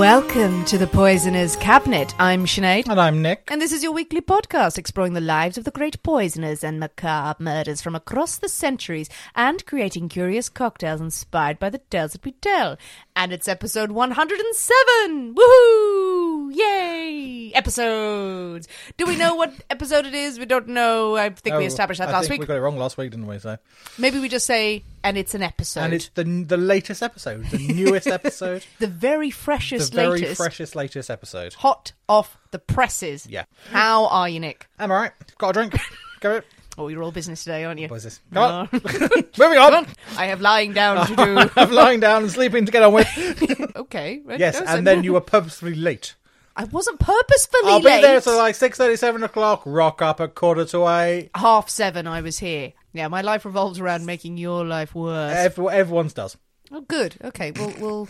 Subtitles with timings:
[0.00, 2.14] Welcome to the Poisoner's Cabinet.
[2.18, 2.88] I'm Sinead.
[2.88, 3.46] And I'm Nick.
[3.50, 7.44] And this is your weekly podcast exploring the lives of the great poisoners and macabre
[7.44, 12.32] murders from across the centuries and creating curious cocktails inspired by the tales that we
[12.32, 12.78] tell.
[13.22, 15.34] And it's episode 107!
[15.34, 16.54] Woohoo!
[16.56, 17.52] Yay!
[17.54, 18.66] Episodes!
[18.96, 20.38] Do we know what episode it is?
[20.38, 21.16] We don't know.
[21.16, 22.40] I think we Oh, established that I last think week.
[22.40, 23.38] We got it wrong last week, didn't we?
[23.38, 23.58] So,
[23.98, 25.80] Maybe we just say, and it's an episode.
[25.82, 30.36] and it's the the latest episode, the newest episode, the very the freshest, very latest,
[30.38, 31.52] freshest, latest episode.
[31.52, 33.26] hot off the presses.
[33.26, 33.44] Yeah.
[33.70, 34.66] How are you, Nick?
[34.78, 35.12] am I'm all right.
[35.36, 35.74] Got a drink.
[36.20, 36.46] Go it.
[36.78, 37.88] Oh, you're all business today, aren't you?
[37.88, 38.20] What is this?
[38.32, 38.68] Come on.
[39.38, 39.86] Moving on.
[40.16, 41.50] I have lying down to do.
[41.60, 43.72] I'm lying down and sleeping to get on with.
[43.76, 44.22] okay.
[44.24, 46.14] right, yes, no, so- and then you were purposefully late.
[46.56, 48.00] I wasn't purposefully I'll late.
[48.00, 49.62] be there till like six thirty, seven o'clock.
[49.64, 51.30] Rock up at quarter to eight.
[51.34, 52.72] Half seven, I was here.
[52.92, 55.34] Yeah, my life revolves around making your life worse.
[55.36, 56.36] Every, everyone's does.
[56.72, 57.16] oh, good.
[57.22, 57.52] Okay.
[57.52, 58.08] Well, well.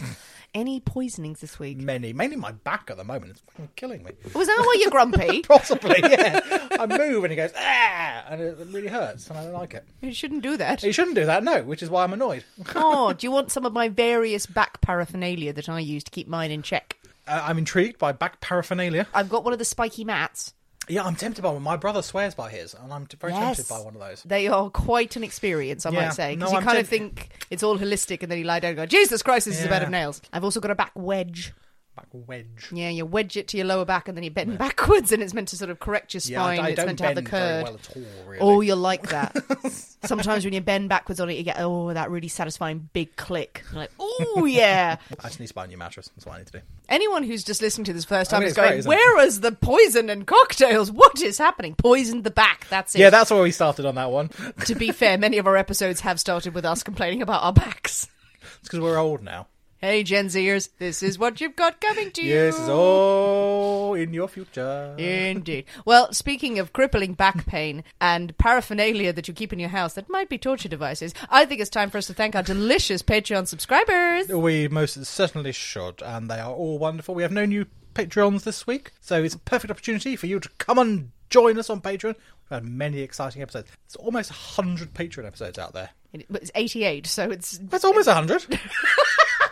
[0.53, 1.79] Any poisonings this week?
[1.79, 3.31] Many, mainly my back at the moment.
[3.31, 4.11] It's fucking killing me.
[4.35, 5.43] Was that why you're grumpy?
[5.49, 6.67] Possibly, yeah.
[6.73, 9.85] I move and it goes ah, and it really hurts, and I don't like it.
[10.01, 10.83] you shouldn't do that.
[10.83, 11.63] You shouldn't do that, no.
[11.63, 12.45] Which is why I'm annoyed.
[12.75, 16.27] Oh, do you want some of my various back paraphernalia that I use to keep
[16.27, 16.97] mine in check?
[17.29, 19.07] Uh, I'm intrigued by back paraphernalia.
[19.15, 20.55] I've got one of the spiky mats.
[20.89, 21.63] Yeah, I'm tempted by one.
[21.63, 24.23] My brother swears by his, and I'm very tempted by one of those.
[24.25, 26.07] They are quite an experience, I Yeah.
[26.07, 26.35] might say.
[26.35, 28.71] No, Because you I'm kind of think it's all holistic, and then you lie down
[28.71, 30.21] and go, Jesus Christ, this is a bed of nails.
[30.33, 31.53] I've also got a back wedge.
[31.97, 32.69] Back wedge.
[32.73, 35.35] Yeah, you wedge it to your lower back, and then you bend backwards, and it's
[35.35, 36.57] meant to sort of correct your spine.
[36.57, 36.67] Yeah, I.
[36.67, 37.65] I it's don't meant to have the curve.
[37.65, 38.39] well at all, really.
[38.41, 39.37] Oh, you'll like that.
[40.05, 43.65] Sometimes when you bend backwards on it, you get, oh, that really satisfying big click.
[43.73, 44.97] You're like, oh, yeah.
[45.19, 46.09] I just need to buy a new mattress.
[46.15, 46.61] That's what I need to do.
[46.89, 49.41] Anyone who's just listening to this first I time mean, is going, great, where is
[49.41, 50.91] the poison and cocktails?
[50.91, 51.75] What is happening?
[51.75, 52.67] Poisoned the back.
[52.71, 53.01] That's it.
[53.01, 54.31] Yeah, that's where we started on that one.
[54.67, 58.09] To be fair, many of our episodes have started with us complaining about our backs.
[58.61, 59.47] It's because we're old now.
[59.83, 62.35] Hey, Gen Zers, this is what you've got coming to you.
[62.35, 64.95] Yes, it's all in your future.
[64.99, 65.65] Indeed.
[65.87, 70.11] Well, speaking of crippling back pain and paraphernalia that you keep in your house that
[70.11, 73.49] might be torture devices, I think it's time for us to thank our delicious Patreon
[73.49, 74.29] subscribers.
[74.29, 77.15] We most certainly should, and they are all wonderful.
[77.15, 77.65] We have no new
[77.95, 81.71] Patreons this week, so it's a perfect opportunity for you to come and join us
[81.71, 82.17] on Patreon.
[82.17, 83.71] We've had many exciting episodes.
[83.87, 85.89] It's almost 100 Patreon episodes out there.
[86.13, 87.59] It's 88, so it's.
[87.59, 88.47] That's almost 100.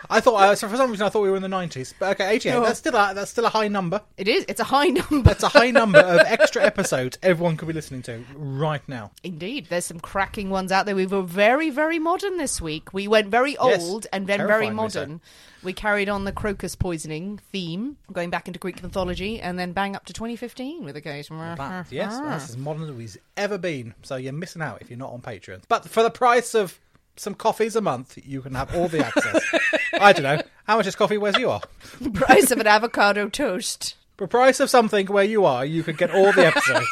[0.09, 1.93] I thought, uh, so for some reason, I thought we were in the 90s.
[1.99, 2.51] But okay, 88.
[2.51, 2.61] No.
[2.63, 4.01] That's still a, that's still a high number.
[4.17, 4.43] It is.
[4.47, 5.21] It's a high number.
[5.21, 9.11] That's a high number of extra episodes everyone could be listening to right now.
[9.23, 10.95] Indeed, there's some cracking ones out there.
[10.95, 12.93] We were very, very modern this week.
[12.93, 14.99] We went very Yes, old and then very terrifyingly so.
[15.01, 15.21] modern.
[15.61, 19.93] We carried on the crocus poisoning theme, going back into Greek mythology, and then bang
[19.95, 21.27] up to 2015 with a case.
[21.27, 23.93] That, yes, that's as modern as we've ever been.
[24.03, 25.63] So you're missing out if you're not on Patreon.
[25.67, 26.79] But for the price of
[27.19, 29.43] some coffees a month, you can have all the access.
[29.99, 30.41] I don't know.
[30.65, 31.61] How much is coffee where you are?
[32.01, 33.95] The Price of an avocado toast.
[34.17, 36.87] The price of something where you are, you could get all the episodes.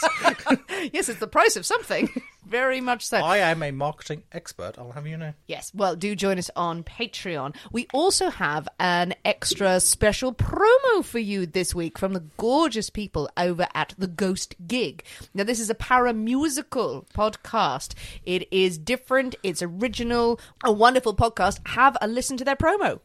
[0.93, 2.07] Yes, it's the price of something.
[2.47, 3.17] Very much so.
[3.17, 5.33] I am a marketing expert, I'll have you know.
[5.47, 7.53] Yes, well, do join us on Patreon.
[7.73, 13.29] We also have an extra special promo for you this week from the gorgeous people
[13.35, 15.03] over at The Ghost Gig.
[15.33, 17.95] Now, this is a paramusical podcast.
[18.25, 21.59] It is different, it's original, a wonderful podcast.
[21.67, 23.01] Have a listen to their promo.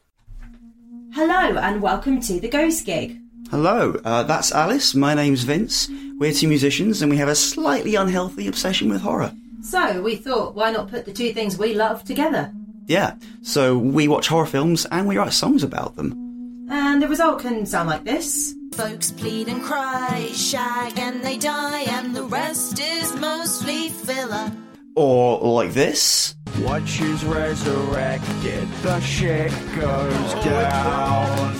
[1.15, 3.22] Hello and welcome to the Ghost Gig.
[3.53, 4.95] Hello, uh, that's Alice.
[4.95, 5.91] My name's Vince.
[6.17, 9.31] We're two musicians and we have a slightly unhealthy obsession with horror.
[9.61, 12.51] So we thought, why not put the two things we love together?
[12.87, 13.17] Yeah.
[13.43, 16.67] So we watch horror films and we write songs about them.
[16.71, 18.55] And the result can sound like this.
[18.73, 24.51] Folks plead and cry, shag and they die, and the rest is mostly filler.
[24.97, 26.37] Or like this.
[26.61, 31.55] Once she's resurrected, the shit goes down.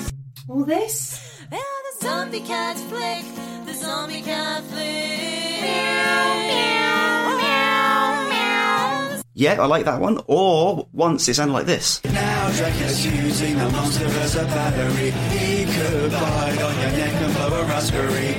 [0.49, 1.32] All this.
[2.03, 3.25] Yeah, zombie cat flick,
[3.67, 4.83] the zombie cat flick.
[9.35, 10.21] Yeah, I like that one.
[10.27, 12.01] Or once it sounded like this.
[12.05, 15.11] Now Dracula's using the monster as a battery.
[15.11, 18.37] He could bite on your neck and blow a raspberry.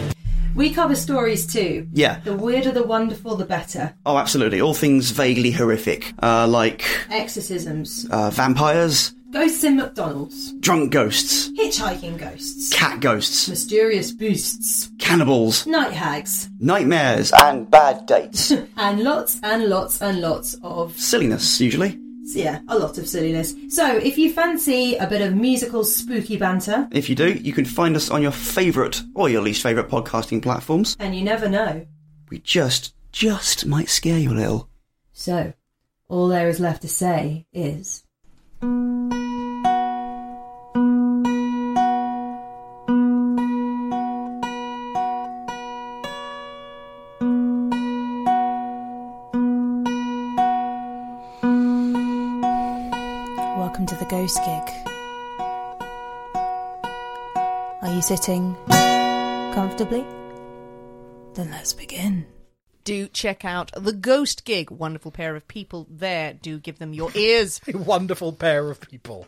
[0.55, 1.87] We cover stories too.
[1.93, 2.19] Yeah.
[2.19, 3.95] The weirder, the wonderful, the better.
[4.05, 4.61] Oh, absolutely.
[4.61, 6.13] All things vaguely horrific.
[6.21, 8.07] Uh, like Exorcisms.
[8.11, 10.53] uh, vampires, Ghosts in McDonald's.
[10.59, 12.71] drunk ghosts, Hitchhiking ghosts.
[12.71, 14.91] cat ghosts, Mysterious beasts.
[14.99, 16.49] cannibals, Night hags.
[16.59, 18.51] nightmares, and bad dates.
[18.77, 21.99] And lots and lots and lots of Silliness, usually.
[22.35, 23.55] yeah, a lot of silliness.
[23.69, 27.65] So, if you fancy a bit of musical spooky banter, If you do, you can
[27.65, 30.95] find us on your favourite or your least favourite podcasting platforms.
[30.99, 31.87] and you never know.
[32.29, 34.69] We just, just might scare you a little.
[35.11, 35.53] So,
[36.07, 38.03] all there is left to say is.
[58.17, 58.55] Sitting
[59.55, 60.05] comfortably?
[61.33, 62.27] Then let's begin.
[62.83, 64.69] Do check out the Ghost Gig.
[64.69, 66.33] Wonderful pair of people there.
[66.33, 67.59] Do give them your ears.
[67.73, 69.27] A wonderful pair of people.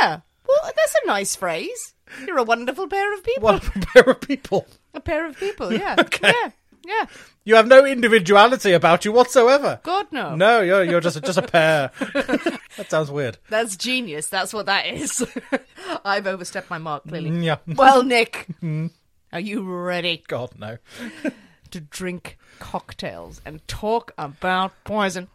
[0.00, 0.20] yeah.
[0.48, 1.94] Well, that's a nice phrase.
[2.26, 3.42] You're a wonderful pair of people.
[3.44, 4.66] Wonderful pair of people.
[4.94, 5.94] A pair of people, yeah.
[6.00, 6.32] Okay.
[6.32, 6.50] Yeah.
[6.84, 7.06] Yeah.
[7.46, 9.78] You have no individuality about you whatsoever.
[9.82, 10.34] God, no.
[10.34, 11.90] No, you're you're just just a pair.
[11.98, 13.36] that sounds weird.
[13.50, 14.28] That's genius.
[14.28, 15.22] That's what that is.
[16.04, 17.30] I've overstepped my mark, clearly.
[17.30, 17.56] Mm, Yeah.
[17.66, 18.90] Well, Nick, mm.
[19.30, 20.78] are you ready God no.
[21.70, 25.28] to drink cocktails and talk about poison?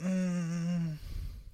[0.00, 0.98] Mm.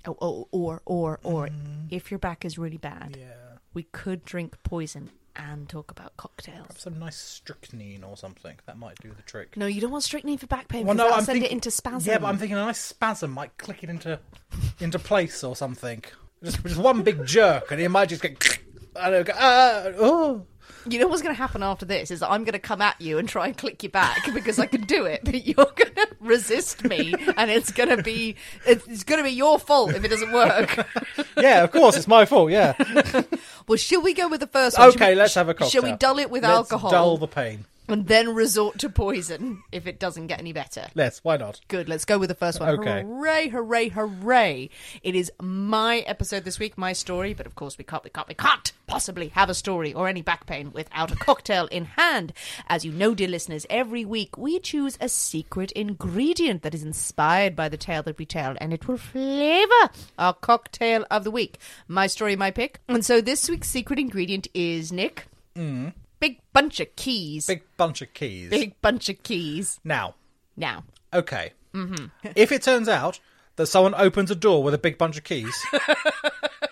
[0.06, 1.86] Oh, oh, or, or, or, mm.
[1.88, 3.58] if your back is really bad, yeah.
[3.72, 6.68] we could drink poison and talk about cocktails.
[6.76, 8.56] Some nice strychnine or something.
[8.66, 9.56] That might do the trick.
[9.56, 11.70] No, you don't want strychnine for back pain Well, no, I'm send thinking, it into
[11.70, 12.10] spasm.
[12.10, 14.18] Yeah, but I'm thinking a nice spasm might click it into
[14.80, 16.02] into place or something.
[16.42, 18.58] Just, just one big jerk, and it might just get.
[18.96, 20.46] And it'll go, ah, oh.
[20.88, 23.00] You know what's going to happen after this is that I'm going to come at
[23.00, 25.94] you and try and click you back because I can do it, but you're going
[25.94, 28.34] to resist me, and it's going to be
[28.66, 30.86] it's going to be your fault if it doesn't work.
[31.36, 32.50] Yeah, of course, it's my fault.
[32.52, 32.74] Yeah.
[33.68, 34.88] well, shall we go with the first one?
[34.90, 35.70] Okay, we- let's have a cocktail.
[35.70, 37.64] Shall we dull it with Let's alcohol Dull the pain.
[37.88, 40.86] And then resort to poison if it doesn't get any better?
[40.94, 41.22] Let's.
[41.24, 41.60] Why not?
[41.68, 41.88] Good.
[41.88, 42.70] Let's go with the first one.
[42.80, 43.02] Okay.
[43.02, 43.48] Hooray!
[43.48, 43.88] Hooray!
[43.88, 44.70] Hooray!
[45.02, 47.34] It is my episode this week, my story.
[47.34, 50.22] But of course, we can't, we can't, we can't possibly have a story or any
[50.22, 52.32] back pain without a cocktail in hand.
[52.68, 57.56] As you know, dear listeners, every week we choose a secret ingredient that is inspired
[57.56, 61.58] by the tale that we tell, and it will flavour our cocktail of the week.
[61.88, 62.80] My story, my pick.
[62.88, 65.26] And so this week's secret ingredient is Nick.
[65.56, 65.92] Mm.
[66.22, 67.48] Big bunch of keys.
[67.48, 68.48] Big bunch of keys.
[68.48, 69.80] Big bunch of keys.
[69.82, 70.14] Now,
[70.56, 71.52] Now, okay.
[71.74, 72.06] Mm-hmm.
[72.36, 73.18] if it turns out
[73.56, 75.52] that someone opens a door with a big bunch of keys,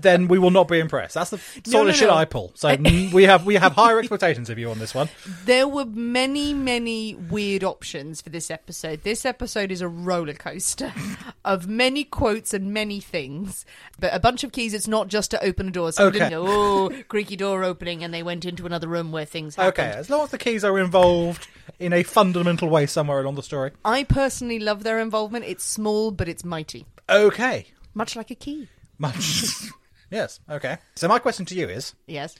[0.00, 1.14] then we will not be impressed.
[1.14, 2.14] That's the sort No, of no, shit no.
[2.14, 2.52] I pull.
[2.54, 5.08] So mm, we have we have higher expectations of you on this one.
[5.44, 9.02] There were many, many weird options for this episode.
[9.02, 10.92] This episode is a roller coaster
[11.44, 13.64] of many quotes and many things.
[13.98, 15.92] But a bunch of keys, it's not just to open a door.
[15.92, 16.34] Someone Okay.
[16.34, 19.86] oh, creaky door opening, and they went into another room where things happened.
[19.88, 23.42] Okay, as long as the keys are involved in a fundamental way somewhere along the
[23.42, 23.70] story.
[23.84, 25.44] I personally love their involvement.
[25.44, 26.86] It's small, but it's mighty.
[27.08, 27.66] Okay.
[27.94, 28.68] Much like a key.
[28.98, 29.44] Much.
[30.12, 30.38] yes.
[30.48, 30.78] Okay.
[30.94, 32.36] So my question to you is: Yes.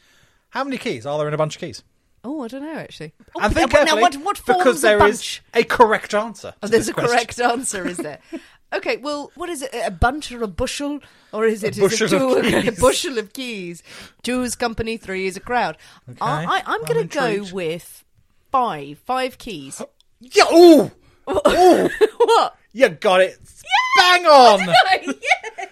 [0.51, 1.83] How many keys are there in a bunch of keys?
[2.25, 3.15] Oh, I don't know, actually.
[3.35, 5.43] Oh, and think but now, carefully, what, what forms because a there is bunch?
[5.55, 6.55] a correct answer.
[6.63, 7.11] Oh, to there's this a question.
[7.11, 8.21] correct answer, is there?
[8.75, 9.69] Okay, well, what is it?
[9.85, 11.01] A bunch or a bushel?
[11.31, 12.81] Or is it, is bushel it two, of a keys.
[12.81, 13.83] bushel of keys?
[14.23, 15.77] Two is company, three is a crowd.
[16.23, 17.53] I, I, I'm I'm going to go intrigued.
[17.53, 18.03] with
[18.51, 18.99] five.
[19.05, 19.83] Five keys.
[20.21, 20.45] Yeah.
[20.55, 20.91] Ooh.
[21.27, 22.57] What?
[22.73, 23.39] You got it.
[23.99, 24.61] Bang on.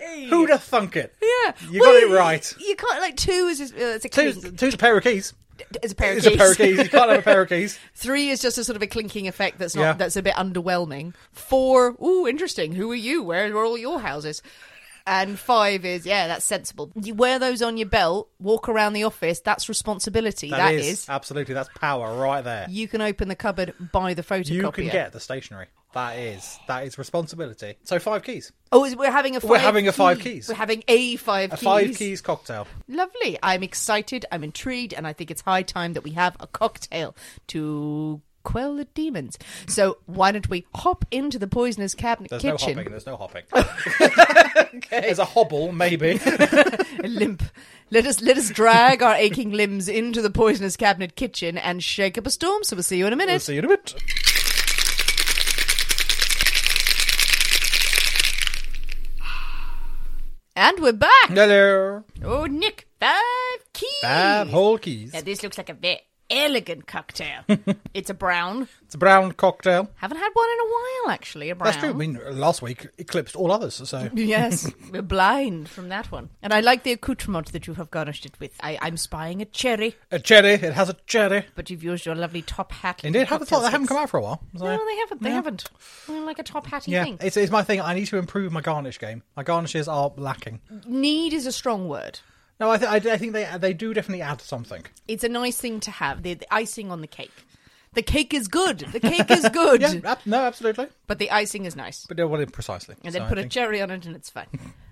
[0.00, 0.26] Yay!
[0.26, 1.14] Who'd have thunk it?
[1.20, 1.52] Yeah.
[1.70, 2.54] You got it right.
[2.58, 4.58] You can't, like, two is just, uh, it's a Two's, clink.
[4.58, 5.34] two's a pair of keys.
[5.82, 6.34] It's a pair of It's keys.
[6.34, 6.78] a pair of keys.
[6.78, 7.78] You can't have a pair of keys.
[7.94, 9.92] Three is just a sort of a clinking effect that's not Yeah.
[9.92, 11.14] that's a bit underwhelming.
[11.32, 12.72] Four, ooh, interesting.
[12.72, 13.22] Who are you?
[13.22, 14.42] Where are all your houses?
[15.06, 16.92] And five is yeah, that's sensible.
[16.94, 19.40] You wear those on your belt, walk around the office.
[19.40, 20.50] That's responsibility.
[20.50, 22.66] that is, absolutely that's power right there.
[22.68, 24.48] You can open the cupboard, buy the photocopier.
[24.50, 25.66] You can get the stationery.
[25.92, 27.74] That is that is responsibility.
[27.84, 28.52] So five keys.
[28.72, 30.48] Oh, we're having a 5 We're having a five key- keys.
[30.48, 31.64] We're having a five A keys.
[31.64, 32.68] five keys cocktail.
[32.86, 33.36] Lovely.
[33.42, 34.24] I'm excited.
[34.30, 37.16] I'm intrigued, and I think it's high time that we have a cocktail
[37.48, 39.36] to quell the demons.
[39.66, 42.76] So why don't we hop into the poisonous cabinet There's kitchen?
[42.76, 42.90] no hopping.
[42.90, 44.80] There's no hopping.
[44.90, 46.20] There's a hobble, maybe.
[47.04, 47.42] a limp.
[47.90, 52.16] Let us let us drag our aching limbs into the poisonous cabinet kitchen and shake
[52.16, 52.62] up a storm.
[52.62, 53.32] So we'll see you in a minute.
[53.32, 53.94] We'll see you in a bit.
[60.60, 61.30] And we're back.
[61.30, 62.04] Hello.
[62.22, 64.02] Oh, Nick, five keys.
[64.02, 65.14] Five whole keys.
[65.14, 67.42] Now this looks like a very elegant cocktail.
[67.94, 68.68] it's a brown.
[68.84, 69.90] It's a brown cocktail.
[69.96, 71.50] Haven't had one in a while, actually.
[71.50, 71.72] A brown.
[71.72, 71.90] That's true.
[71.90, 73.74] I mean, last week eclipsed all others.
[73.88, 76.30] So yes, we're blind from that one.
[76.42, 78.52] And I like the accoutrement that you have garnished it with.
[78.62, 80.54] I, I'm spying a cherry, a cherry.
[80.54, 81.46] It has a cherry.
[81.54, 83.02] but you've used your lovely top hat.
[83.04, 84.42] Indeed, haven't thought they haven't come out for a while.
[84.56, 85.22] So, No, they haven't.
[85.22, 85.34] They Yeah.
[85.36, 85.70] haven't.
[86.08, 87.18] I like a top hatty yeah, thing.
[87.20, 87.80] it's, it's my thing.
[87.80, 89.22] I need to improve my garnish game.
[89.36, 90.60] My garnishes are lacking.
[90.86, 92.20] Need is a strong word.
[92.60, 94.84] No, I, th- I, I think they they do definitely add something.
[95.08, 96.22] It's a nice thing to have.
[96.22, 97.32] The, the icing on the cake.
[97.94, 98.80] The cake is good.
[98.80, 99.80] The cake is good.
[99.80, 100.86] Yeah, ab- no, absolutely.
[101.06, 102.06] But the icing is nice.
[102.06, 102.96] But what it precisely.
[103.02, 104.46] And So then I put a think- cherry on it and it's fine.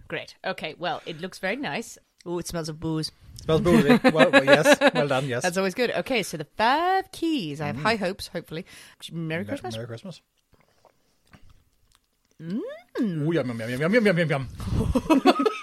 [0.08, 0.34] Great.
[0.44, 1.98] Okay, well, it looks very nice.
[2.26, 3.12] Oh, it smells of booze.
[3.44, 4.00] Smells boozy.
[4.12, 4.78] well, well, yes.
[4.94, 5.26] Well done.
[5.28, 5.42] Yes.
[5.42, 5.90] That's always good.
[5.92, 7.60] Okay, so the five keys.
[7.60, 8.64] I have high hopes, hopefully.
[9.12, 9.74] Merry Me- Christmas.
[9.76, 10.20] Merry Christmas.
[12.42, 12.60] Mm.
[13.00, 14.48] Ooh, yum, yum, yum, yum, yum, yum, yum, yum.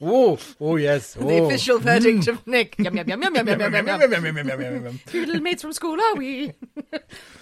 [0.00, 1.14] oh, oh, yes.
[1.14, 1.46] The oh.
[1.46, 2.78] official verdict of Nick.
[2.78, 4.24] Yum, yum, yum, yum, yum, yum, yum, yum, yum.
[4.36, 5.00] Yum, yum, yum.
[5.06, 6.52] Three little mates from school, are we?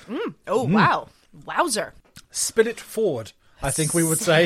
[0.08, 0.34] mm.
[0.46, 1.08] Oh, wow.
[1.44, 1.94] Wowzer.
[2.30, 3.32] Spin it forward,
[3.62, 4.44] I think we would say.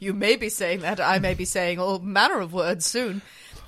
[0.00, 1.00] you may be saying that.
[1.00, 3.22] I may be saying all manner of words soon.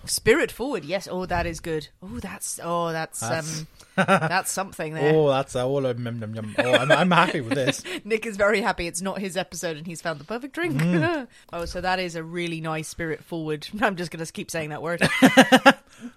[0.04, 1.07] Spirit forward, yes.
[1.11, 1.88] Oh, that is good.
[2.02, 3.66] Oh, that's oh, that's, That's- um,
[3.97, 5.14] that's something there.
[5.14, 5.87] oh, that's uh, all.
[5.87, 6.54] Um, yum, yum, yum.
[6.59, 7.83] Oh, I'm, I'm happy with this.
[8.04, 8.87] Nick is very happy.
[8.87, 10.80] It's not his episode, and he's found the perfect drink.
[10.80, 11.26] Mm.
[11.52, 13.69] oh, so that is a really nice spirit forward.
[13.80, 15.02] I'm just going to keep saying that word.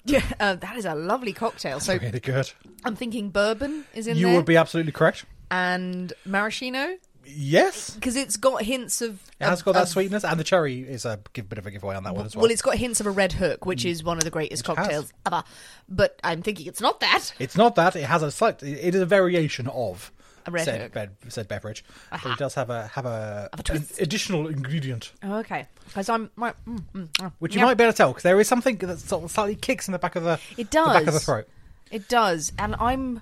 [0.06, 1.80] yeah, uh, that is a lovely cocktail.
[1.80, 2.52] So Really good.
[2.86, 5.25] I'm thinking bourbon is in You there, would be absolutely correct.
[5.52, 7.92] and maraschino Yes.
[7.92, 9.20] because it's got hints of.
[9.39, 11.65] It has of- got that of- sweetness, and the cherry is a give, bit of
[11.65, 12.44] a giveaway on that one as well.
[12.44, 14.68] Well, it's got hints of a red hook, which is one of the greatest It
[14.68, 14.75] has.
[14.77, 15.44] cocktails ever.
[15.89, 17.34] But I'm thinking it's not that.
[17.39, 17.96] It's not that.
[17.96, 18.62] It has a slight.
[18.63, 20.12] It is a variation of
[20.46, 20.92] A red said, hook.
[20.94, 25.12] bed, said beverage, but it does have a have a, Have a an additional ingredient,
[25.24, 26.30] Oh, okay, because I'm.
[26.36, 27.32] right, mm, mm, mm.
[27.39, 27.65] which you Yeah.
[27.68, 29.92] might be able to tell because there is something that sort of slightly kicks in
[29.94, 31.24] the back of the It the back of the does.
[31.25, 31.48] throat.
[31.92, 33.22] It does, and I'm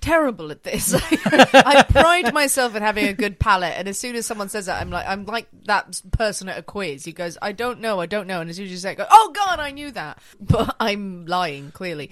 [0.00, 0.94] terrible at this.
[1.24, 4.80] I pride myself in having a good palate, and as soon as someone says that,
[4.80, 7.04] I'm like, I'm like that person at a quiz.
[7.04, 8.98] He goes, "I don't know, I don't know," and as soon as you say, it,
[8.98, 12.10] "Go, oh God, I knew that," but I'm lying clearly.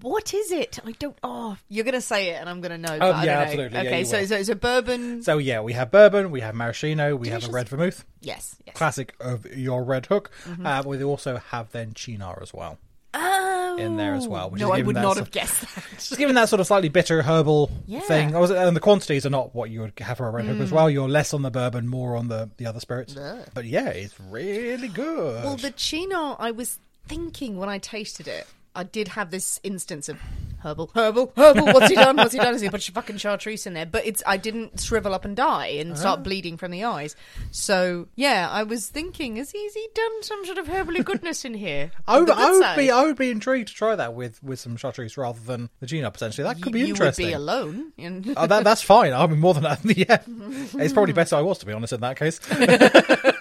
[0.00, 0.78] What is it?
[0.86, 1.18] I don't.
[1.24, 2.92] Oh, you're gonna say it, and I'm gonna know.
[2.92, 3.40] I yeah, know.
[3.40, 3.78] absolutely.
[3.78, 5.22] Yeah, Okay, you so so so bourbon.
[5.22, 8.76] So yeah, we have bourbon, we have maraschino, we have a red vermouth, yes, yes.
[8.76, 10.30] classic of your red hook.
[10.44, 10.64] Mhm.
[10.64, 12.78] Uh, we also have then Cynar as well
[13.14, 13.47] Oh,
[13.78, 14.50] in there as well.
[14.50, 15.84] Which no, is I would not sort- have guessed that.
[15.94, 18.00] Just given that sort of slightly bitter herbal Yeah.
[18.00, 20.46] thing, I was- and the quantities are not what you would have for a red
[20.46, 20.72] hook as Mm.
[20.74, 20.90] well.
[20.90, 23.14] You're less on the bourbon, more on the the other spirits.
[23.54, 25.44] But yeah, it's really good.
[25.44, 28.46] Well, the chino, I was thinking when I tasted it,
[28.78, 30.20] I did have this instance of
[30.62, 31.64] herbal, herbal, herbal.
[31.66, 32.16] What's he done?
[32.16, 32.52] What's he done?
[32.52, 33.86] Has he put fucking chartreuse in there?
[33.86, 36.22] But it's I didn't shrivel up and die and start Ah.
[36.22, 37.16] bleeding from the eyes.
[37.50, 41.44] So yeah, I was thinking, has he, has he done some sort of herbal goodness
[41.44, 41.90] in here?
[42.06, 44.76] I would, I would be, I would be intrigued to try that with, with some
[44.76, 46.44] chartreuse rather than the Gina potentially.
[46.44, 47.26] That could be you interesting.
[47.26, 47.92] would be alone.
[47.98, 49.12] And oh, that, that's fine.
[49.12, 49.80] I mean, more than that.
[49.98, 50.18] Yeah,
[50.80, 52.38] it's probably better I was to be honest in that case.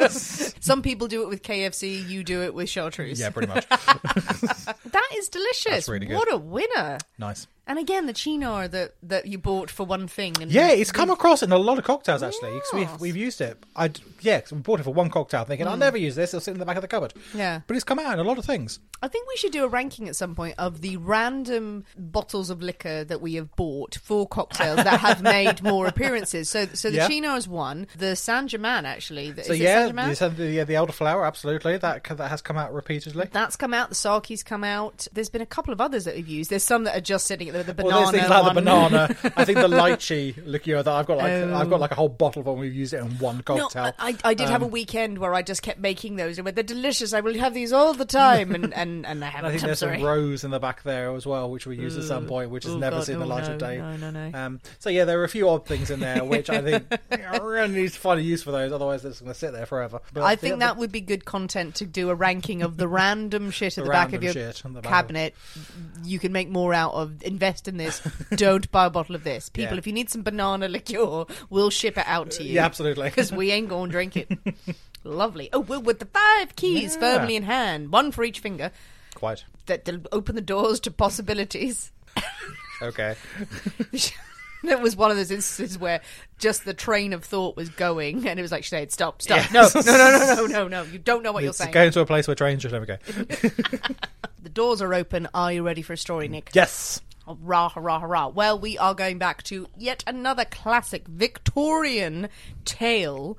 [0.60, 2.08] Some people do it with KFC.
[2.08, 3.20] You do it with chartreuse.
[3.20, 3.68] yeah, pretty much.
[3.70, 5.72] that is delicious.
[5.72, 6.16] That's really good.
[6.16, 6.98] What a winner!
[7.18, 7.48] Nice.
[7.67, 10.33] And again, the Cynar that that you bought for one thing.
[10.41, 12.51] And Yeah, it's come across in a lot of cocktails actually.
[12.59, 12.89] 'cause Yes.
[12.91, 13.62] we've we've used it.
[13.75, 15.79] I yeah, 'cause we bought it for one cocktail, thinking I'll Mm.
[15.79, 16.29] never use this.
[16.33, 17.13] It'll sit in the back of the cupboard.
[17.36, 17.62] Yeah.
[17.67, 18.79] But it's come out in a lot of things.
[19.03, 22.62] I think we should do a ranking at some point of the random bottles of
[22.63, 26.50] liquor that we have bought for cocktails that have made more appearances.
[26.50, 27.07] So, so the Yeah.
[27.07, 27.88] Chino is one.
[27.97, 29.33] The San Germain, actually.
[29.33, 30.09] So is it yeah, Germain?
[30.15, 31.77] the, the, yeah, the elderflower, absolutely.
[31.77, 33.29] That that has come out repeatedly.
[33.31, 33.89] That's come out.
[33.89, 35.07] The Saki's come out.
[35.13, 36.50] There's been a couple of others that we've used.
[36.50, 37.57] There's some that are just sitting there.
[37.57, 38.56] The banana well, there's things like one.
[38.56, 39.16] the banana.
[39.36, 41.56] I think the lychee liqueur that I've got like Oh.
[41.56, 42.58] I've got like a whole bottle of them.
[42.60, 43.94] We've used it in one No, cocktail.
[44.00, 46.64] I, I did have a Um, weekend where I just kept making those and they're
[46.64, 47.14] delicious.
[47.14, 48.54] I will have these all the time.
[48.56, 49.46] And, and, and I haven't.
[49.50, 49.98] I think I'm there's sorry.
[50.00, 52.64] some rose in the back there as well, which we used at some point, which
[52.64, 53.78] has Oh, never God, seen the light no, of day.
[53.78, 54.38] no, no, no.
[54.38, 57.38] Um, so yeah, there are a few odd things in there which I think I
[57.38, 58.72] really need to find a use for those.
[58.72, 60.00] Otherwise, it's going to sit there forever.
[60.14, 62.88] But I think but- that would be good content to do a ranking of the
[62.88, 64.34] random shit at The the back of your
[64.66, 65.34] on of- cabinet.
[66.04, 68.01] You can make more out of invest in this,
[68.36, 69.50] don't buy a bottle of this.
[69.54, 69.80] People, Yeah.
[69.80, 72.56] if you need some banana liqueur, we'll ship it out to you.
[72.56, 73.10] Yeah, absolutely.
[73.10, 74.30] Because we ain't going to drink it.
[75.04, 75.50] Lovely.
[75.54, 77.18] Oh, well, with the five keys Yeah.
[77.18, 78.72] firmly in hand, one for each finger,
[79.16, 79.46] Quite.
[79.68, 81.92] that will open the doors to possibilities.
[82.80, 83.16] Okay.
[84.63, 86.00] That was one of those instances where
[86.38, 89.51] just the train of thought was going, and it was like, Sinead, stop, stop.
[89.51, 89.74] Yes.
[89.74, 90.84] No, no, no, no, no, no, no.
[90.84, 91.72] You don't know what you're saying.
[91.72, 92.98] going to a place where trains should never go.
[94.44, 95.27] The doors are open.
[95.34, 96.51] Are you ready for a story, Nick?
[96.54, 97.01] yes.
[97.27, 98.27] Hurrah, hurrah, hurrah.
[98.29, 102.29] Well, we are going back to yet another classic Victorian
[102.63, 103.38] tale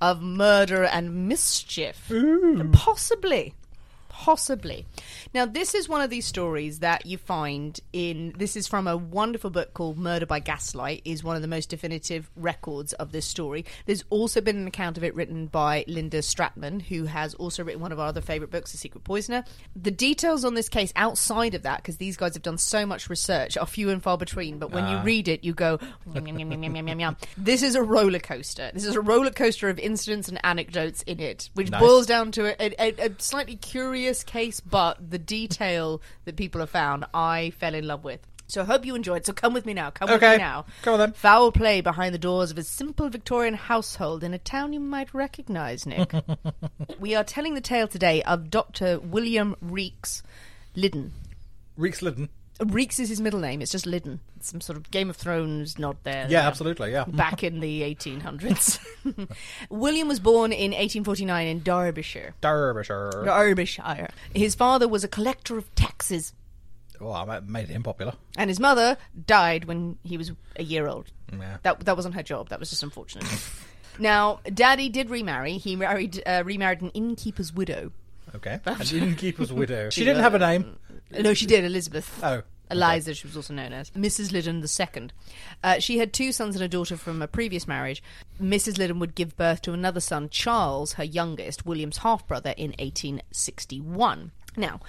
[0.00, 2.10] of murder and mischief.
[2.72, 3.54] Possibly.
[4.18, 4.86] Possibly.
[5.34, 8.32] Now, this is one of these stories that you find in.
[8.36, 11.68] This is from a wonderful book called Murder by Gaslight, is one of the most
[11.68, 13.66] definitive records of this story.
[13.84, 17.82] There's also been an account of it written by Linda Stratmann, who has also written
[17.82, 19.44] one of our other favourite books, The Secret Poisoner.
[19.80, 23.10] The details on this case outside of that, because these guys have done so much
[23.10, 24.58] research, are few and far between.
[24.58, 25.02] But when you Ah.
[25.02, 25.78] read it, you go,
[26.14, 28.70] "Yum, yum, yum, yum, yum, yum, yum." This is a roller coaster.
[28.72, 31.80] This is a roller coaster of incidents and anecdotes in it, which Nice.
[31.80, 36.70] boils down to a, a, a slightly curious case, but the detail that people have
[36.70, 38.20] found, I fell in love with.
[38.48, 39.26] So I hope you enjoyed.
[39.26, 39.90] So come with me now.
[39.90, 40.32] Come with Okay.
[40.34, 40.66] me now.
[40.82, 41.12] Come on then.
[41.14, 45.12] Foul play behind the doors of a simple Victorian household in a town you might
[45.12, 46.12] recognise, Nick.
[47.00, 49.00] we are telling the tale today of Dr.
[49.00, 50.22] William Reeks
[50.76, 51.12] Lyddon.
[51.76, 52.28] Reeks Lyddon.
[52.64, 53.60] Reeks is his middle name.
[53.62, 53.86] It's just.
[53.86, 54.08] It's
[54.40, 56.26] some sort of Game of Thrones nod there.
[56.28, 56.92] Yeah, absolutely.
[56.92, 57.04] Yeah.
[57.04, 58.78] Back in the 1800s.
[59.70, 62.34] William was born in 1849 in Derbyshire.
[62.40, 63.22] Derbyshire.
[63.24, 64.08] Derbyshire.
[64.34, 66.32] His father was a collector of taxes,
[67.00, 68.14] Oh, I made him popular.
[68.38, 68.96] and his mother
[69.26, 71.10] died when he was a year old.
[71.30, 71.58] Yeah.
[71.62, 72.48] That that wasn't her job.
[72.48, 73.26] That was just unfortunate.
[73.98, 75.58] now, Daddy did remarry.
[75.58, 77.92] He married uh, remarried an innkeeper's widow.
[78.34, 78.60] Okay.
[78.64, 79.90] An innkeeper's widow.
[79.90, 80.76] She didn't have a name.
[81.10, 81.64] No, she did.
[81.64, 82.20] Elizabeth.
[82.22, 82.42] Oh.
[82.70, 84.32] Eliza, she was also known as Mrs.
[84.32, 85.10] Lyddon II.
[85.62, 88.02] Uh, she had two sons and a daughter from a previous marriage.
[88.42, 88.78] Mrs.
[88.78, 94.32] Lyddon would give birth to another son, Charles, her youngest, William's half brother, in 1861.
[94.56, 94.80] Now,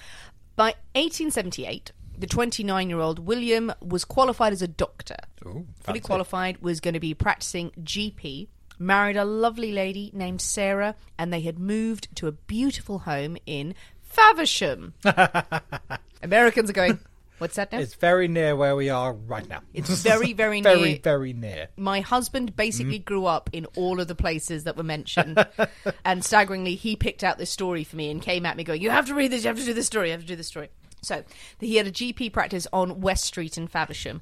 [0.56, 5.16] by 1878, the 29 year old William was qualified as a doctor.
[5.46, 8.48] Ooh, Fully qualified, was going to be practicing GP.
[8.80, 13.74] Married a lovely lady named Sarah, and they had moved to a beautiful home in
[14.18, 14.94] Faversham.
[16.22, 16.98] Americans are going,
[17.38, 17.78] What's that now?
[17.78, 19.60] It's very near where we are right now.
[19.72, 21.68] It's very, very very, near- very very near.
[21.76, 23.04] My husband basically mm-hmm.
[23.04, 25.46] grew up in all of the places that were mentioned.
[26.04, 28.90] and staggeringly, he picked out this story for me and came at me going, You
[28.90, 30.48] have to read this, you have to do this story, you have to do this
[30.48, 30.68] story.
[31.00, 31.22] So
[31.60, 34.20] he had a GP practice on West Street in Faversham.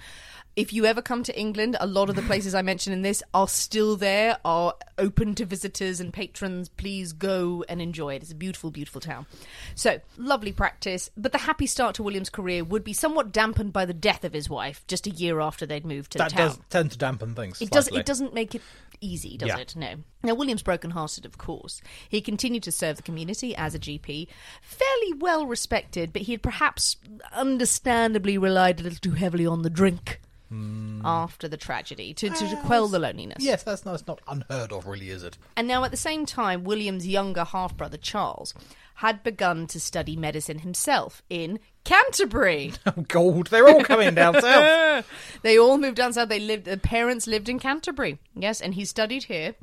[0.56, 3.22] If you ever come to England, a lot of the places I mentioned in this
[3.34, 6.70] are still there, are open to visitors and patrons.
[6.70, 8.22] Please go and enjoy it.
[8.22, 9.26] It's a beautiful, beautiful town.
[9.74, 11.10] So, lovely practice.
[11.14, 14.32] But the happy start to William's career would be somewhat dampened by the death of
[14.32, 16.48] his wife just a year after they'd moved to That town.
[16.48, 17.60] That does tend to dampen things.
[17.60, 17.88] It does.
[17.88, 18.62] It doesn't make it
[19.02, 19.58] easy, does Yeah.
[19.58, 19.76] it?
[19.76, 19.96] No.
[20.22, 21.82] Now William's broken-hearted, of course.
[22.08, 24.26] He continued to serve the community as a GP,
[24.62, 26.96] fairly well respected, but he had perhaps,
[27.34, 31.00] understandably, relied a little too heavily on the drink Hmm.
[31.04, 33.42] after the tragedy to, to, to quell the loneliness.
[33.42, 35.36] Yes, that's not, that's not unheard of, really, is it?
[35.56, 38.54] And now, at the same time, William's younger half brother Charles
[39.00, 42.72] had begun to study medicine himself in Canterbury.
[42.86, 43.48] Oh, Gold.
[43.48, 45.06] They're all coming down south.
[45.42, 46.28] they all moved down south.
[46.28, 46.64] They lived.
[46.66, 48.18] The parents lived in Canterbury.
[48.34, 49.54] Yes, and he studied here.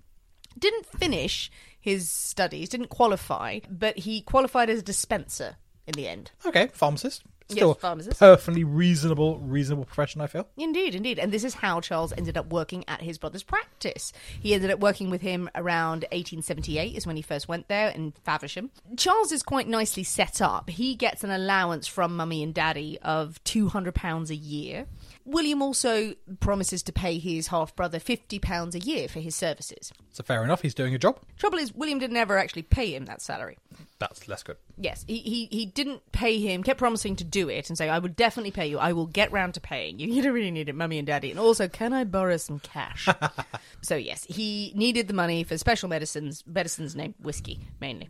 [0.59, 2.69] Didn't finish his studies.
[2.69, 5.55] Didn't qualify, but he qualified as a dispenser
[5.87, 6.31] in the end.
[6.45, 7.23] Okay, pharmacist.
[7.49, 8.19] Yes, Still pharmacist.
[8.19, 10.21] perfectly reasonable, reasonable profession.
[10.21, 10.47] I feel.
[10.57, 11.19] Indeed, indeed.
[11.19, 14.13] And this is how Charles ended up working at his brother's practice.
[14.39, 18.13] He ended up working with him around 1878, is when he first went there in
[18.23, 18.71] Faversham.
[18.97, 20.69] Charles is quite nicely set up.
[20.69, 24.85] He gets an allowance from mummy and daddy of £200 a year.
[25.25, 29.91] William also promises to pay his half brother £50 a year for his services.
[30.11, 30.61] So fair enough.
[30.61, 31.19] He's doing a job.
[31.37, 33.57] Trouble is, William didn't ever actually pay him that salary.
[33.99, 34.57] That's less good.
[34.77, 36.61] Yes, he, he he didn't pay him.
[36.61, 38.77] Kept promising to do it and say, "I will definitely pay you.
[38.77, 40.07] I will get round to paying you.
[40.13, 41.31] You don't really need it, mummy and daddy.
[41.31, 43.07] And also, can I borrow some cash?"
[43.81, 46.43] so yes, he needed the money for special medicines.
[46.45, 48.09] Medicines named whiskey mainly.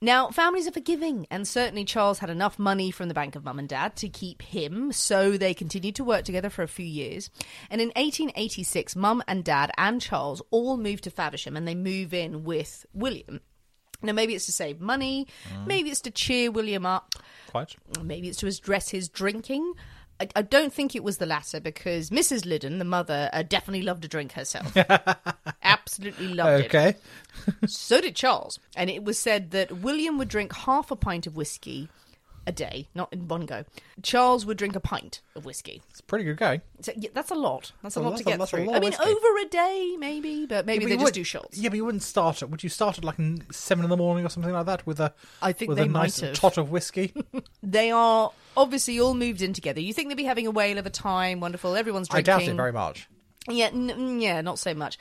[0.00, 3.58] Now, families are forgiving, and certainly Charles had enough money from the bank of mum
[3.58, 7.30] and dad to keep him, so they continued to work together for a few years.
[7.70, 12.12] And in 1886, mum and dad and Charles all moved to Faversham, and they move
[12.12, 13.40] in with William.
[14.02, 15.66] Now, maybe it's to save money, mm.
[15.66, 17.14] maybe it's to cheer William up,
[17.48, 17.76] Quite.
[18.02, 19.72] maybe it's to address his drinking.
[20.20, 22.46] I, I don't think it was the latter because Mrs.
[22.46, 24.76] Lyddon, the mother, uh, definitely loved a drink herself.
[25.62, 26.74] Absolutely loved it.
[26.74, 26.96] Okay.
[27.66, 28.58] So did Charles.
[28.74, 31.88] And it was said that William would drink half a pint of whiskey
[32.46, 33.64] a day, not in one go.
[34.02, 35.82] Charles would drink a pint of whiskey.
[35.90, 36.60] It's a pretty good going.
[36.80, 37.72] So, yeah, that's a lot.
[37.82, 38.66] That's a lot that's to a- get that's a through.
[38.66, 39.04] lot I of mean, whiskey.
[39.04, 41.58] over a day, maybe, but maybe but they you just would- do shots.
[41.58, 42.50] Yeah, but you wouldn't start at.
[42.50, 45.00] Would you start at like n- seven in the morning or something like that with
[45.00, 45.12] a?
[45.42, 46.36] I think with they a nice might have.
[46.38, 47.12] tot of whiskey.
[47.62, 49.80] They are obviously all moved in together.
[49.80, 51.74] You think they'd be having a whale of a time, wonderful.
[51.74, 52.32] Everyone's drinking.
[52.32, 52.46] I drinking.
[52.48, 53.08] doubt it very much.
[53.48, 54.98] Yeah, n- yeah, not so much.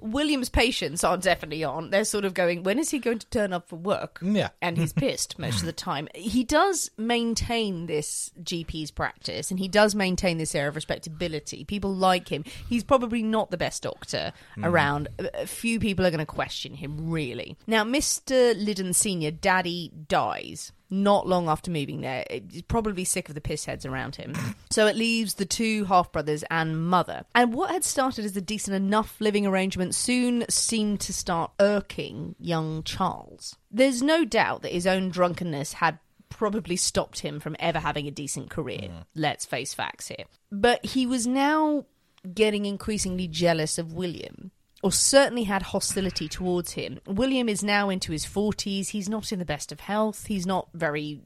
[0.00, 1.90] William's patients are definitely on.
[1.90, 4.18] They're sort of going, when is he going to turn up for work?
[4.22, 4.48] Yeah.
[4.62, 6.08] And he's pissed most of the time.
[6.14, 11.64] He does maintain this GP's practice and he does maintain this air of respectability.
[11.64, 12.44] People like him.
[12.68, 14.66] He's probably not the best doctor mm.
[14.66, 15.08] around.
[15.18, 17.56] A- a Few people are going to question him, really.
[17.66, 18.54] Now, Mr.
[18.56, 22.24] Lyddon Sr., Daddy, dies not long after moving there.
[22.30, 24.34] He's probably sick of the piss heads around him.
[24.70, 27.24] so it leaves the two half brothers and mother.
[27.34, 32.34] And what had started as a decent enough living arrangement soon seemed to start irking
[32.38, 33.56] young Charles.
[33.70, 35.98] There's no doubt that his own drunkenness had
[36.28, 38.82] probably stopped him from ever having a decent career.
[38.82, 39.04] Mm.
[39.14, 40.24] Let's face facts here.
[40.52, 41.86] But he was now
[42.34, 44.50] getting increasingly jealous of William
[44.82, 47.00] or certainly had hostility towards him.
[47.06, 48.88] William is now into his 40s.
[48.88, 50.26] He's not in the best of health.
[50.26, 51.20] He's not very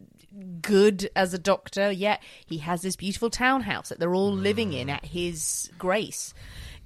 [0.63, 2.23] good as a doctor yet.
[2.47, 6.33] He has this beautiful townhouse that they're all living in at his grace.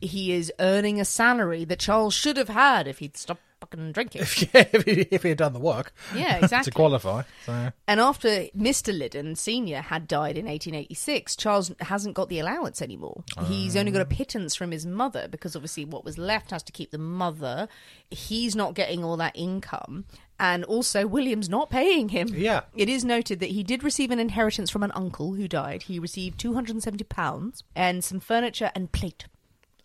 [0.00, 4.22] He is earning a salary that Charles should have had if he'd stopped fucking drinking.
[4.52, 5.92] yeah, if he, if he had done the work.
[6.14, 6.70] Yeah, exactly.
[6.70, 7.22] to qualify.
[7.44, 8.96] So And after Mr.
[8.96, 9.80] Lyddon Sr.
[9.82, 13.24] had died in 1886, Charles hasn't got the allowance anymore.
[13.46, 14.08] He's only got a oh.
[14.08, 17.68] pittance from his mother because obviously what was left has to keep the mother.
[18.10, 20.04] He's not getting all that income.
[20.38, 22.28] And also, William's not paying him.
[22.28, 22.62] Yeah.
[22.74, 25.84] It is noted that he did receive an inheritance from an uncle who died.
[25.84, 29.26] He received £270 and some furniture and plate.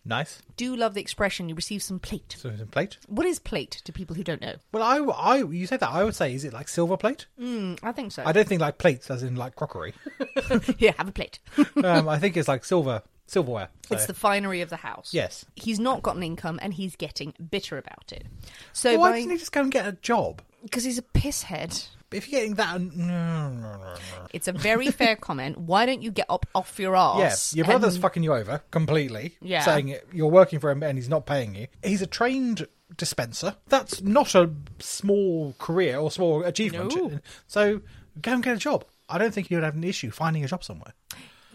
[0.04, 0.42] Nice.
[0.56, 2.36] Do love the expression, you receive some plate.
[2.38, 2.98] So in plate.
[3.08, 4.54] What is plate to people who don't know?
[4.72, 5.88] Well, I, I, you say that.
[5.88, 7.26] I would say, is it like silver plate?
[7.40, 8.22] Mm, I think so.
[8.24, 9.94] I don't think like plates, as in like crockery.
[10.78, 11.38] Here, have a plate.
[11.84, 13.68] um, I think it's like silver, silverware.
[13.88, 13.94] So.
[13.94, 15.12] It's the finery of the house.
[15.12, 15.44] Yes.
[15.56, 18.26] He's not got an income and he's getting bitter about it.
[18.72, 20.42] So Why by- didn't he just go and get a job?
[20.62, 21.88] because he's a pisshead.
[22.14, 23.98] If you're getting that.
[24.32, 25.58] It's a very fair comment.
[25.58, 27.18] Why don't you get up off your ass?
[27.18, 29.36] Yes, your brother's and- fucking you over completely.
[29.40, 29.62] Yeah.
[29.62, 31.66] saying you're working for him and he's not paying you.
[31.82, 33.56] He's a trained dispenser.
[33.68, 36.94] That's not a small career or small achievement.
[36.94, 37.18] No.
[37.46, 37.80] So
[38.20, 38.84] go and get a job.
[39.08, 40.94] I don't think you would have an issue finding a job somewhere.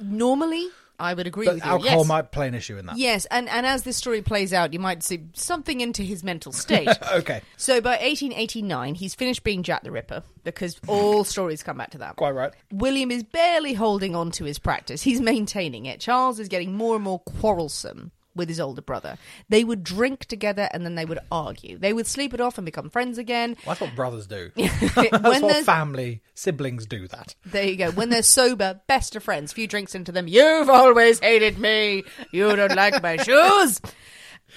[0.02, 0.68] Normally,
[1.00, 1.62] I would agree with you.
[1.70, 2.08] alcohol yes.
[2.08, 2.98] might play an issue in that.
[2.98, 6.52] Yes, and, and as this story plays out, you might see something into his mental
[6.52, 6.90] state.
[7.14, 11.92] okay, so by 1889, he's finished being Jack the Ripper because all stories come back
[11.92, 12.16] to that.
[12.16, 12.54] quite right.
[12.72, 15.02] William is barely holding on to his practice.
[15.02, 16.00] He's maintaining it.
[16.00, 19.18] Charles is getting more and more quarrelsome with his older brother.
[19.50, 21.78] They would drink together and then they would argue.
[21.78, 23.58] They would sleep it off and become friends again.
[23.66, 24.52] Well, that's what brothers do.
[24.56, 24.70] when
[25.12, 27.08] that's what family siblings do.
[27.08, 27.36] That.
[27.46, 27.92] there you go.
[27.92, 29.54] When they're sober, best of friends.
[29.54, 30.28] Few drinks into them.
[30.28, 32.04] You've always hated me.
[32.32, 33.82] You don't like my shoes.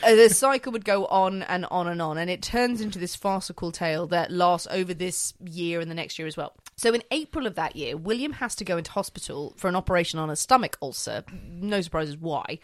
[0.03, 3.17] Uh, the cycle would go on and on and on, and it turns into this
[3.17, 6.55] farcical tale that lasts over this year and the next year as well.
[6.77, 10.19] So, in April of that year, William has to go into hospital for an operation
[10.19, 11.25] on a stomach ulcer.
[11.45, 12.61] No surprises why.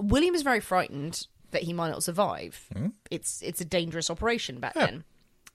[0.00, 2.68] William is very frightened that he might not survive.
[3.10, 5.04] It's it's a dangerous operation back then.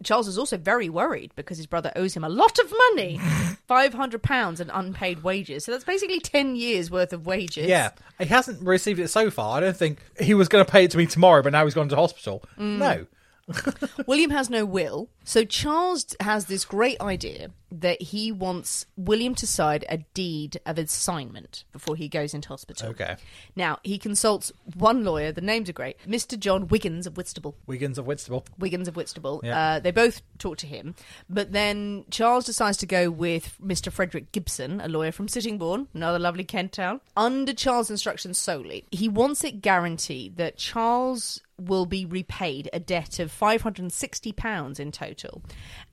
[0.04, 3.20] Charles is also very worried because his brother owes him a lot of money
[3.68, 5.64] five hundred pounds and unpaid wages.
[5.64, 7.68] So that's basically ten years worth of wages.
[7.68, 9.58] Yeah, he hasn't received it so far.
[9.58, 11.74] I don't think he was going to pay it to me tomorrow, but now he's
[11.74, 12.44] gone to hospital.
[12.58, 12.78] Mm.
[12.80, 13.06] No.
[14.08, 19.48] William has no will, so Charles has this great idea that he wants William to
[19.48, 22.90] sign a deed of assignment before he goes into hospital.
[22.90, 23.16] Okay.
[23.56, 25.32] Now he consults one lawyer.
[25.32, 27.56] The names are great, Mister John Wiggins of Whitstable.
[27.66, 28.46] Wiggins of Whitstable.
[28.58, 29.42] Wiggins of Whitstable.
[29.44, 29.60] Yeah.
[29.60, 30.96] Uh, they both talk to him,
[31.30, 33.92] but then Charles decides to go with Mr.
[33.92, 38.86] Frederick Gibson, a lawyer from Sittingbourne, another lovely Kent town, under Charles' instructions solely.
[38.92, 45.44] He wants it guaranteed that Charles will be repaid a debt of £560 in total.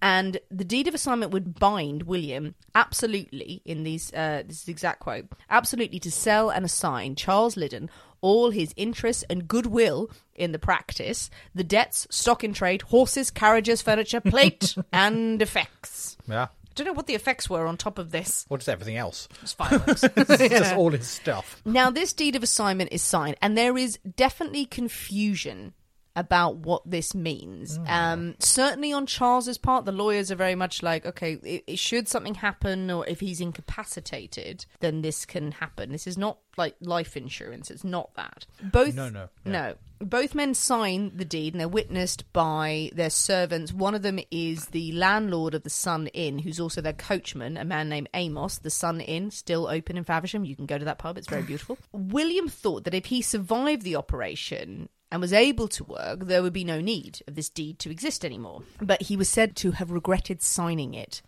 [0.03, 4.73] And the deed of assignment would bind William absolutely, in these, uh, this is the
[4.73, 10.53] exact quote, absolutely to sell and assign Charles Lyddon all his interest and goodwill in
[10.53, 16.17] the practice, the debts, stock in trade, horses, carriages, furniture, plate, and effects.
[16.29, 16.49] Yeah.
[16.71, 18.47] I don't know what the effects were on top of this.
[18.49, 19.29] Or just everything else.
[19.43, 20.05] It's fireworks.
[20.17, 21.61] It's just all his stuff.
[21.65, 25.75] Now, this deed of assignment is signed, and there is definitely confusion
[26.17, 27.79] about what this means.
[27.87, 32.09] Um, certainly on Charles's part, the lawyers are very much like, okay, i i should
[32.09, 35.93] something happen or if he's incapacitated, then this can happen.
[35.93, 37.71] This is not like life insurance.
[37.71, 38.47] It's not that.
[38.63, 39.53] Both No, no, yeah.
[39.53, 39.75] no.
[40.03, 43.73] Both men sign the deed and they're witnessed by their servants.
[43.73, 47.65] One of them is the landlord of the Sun Inn, who's also their coachman, a
[47.67, 48.59] man named Amos.
[48.59, 50.45] The Sun Inn, still open in Faversham.
[50.45, 51.77] You can go to that pub, it's very beautiful.
[51.93, 56.53] William thought that if he survived the operation, and was able to work, there would
[56.53, 58.63] be no need of this deed to exist anymore.
[58.81, 61.23] But he was said to have regretted signing it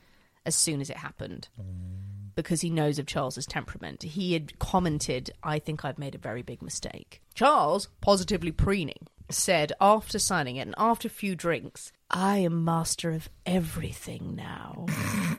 [0.46, 1.48] as soon as it happened
[2.34, 4.02] because he knows of Charles's temperament.
[4.02, 7.20] He had commented, I think I've made a very big mistake.
[7.34, 13.10] Charles, positively preening, said after signing it and after a few drinks, I am master
[13.10, 14.86] of everything now.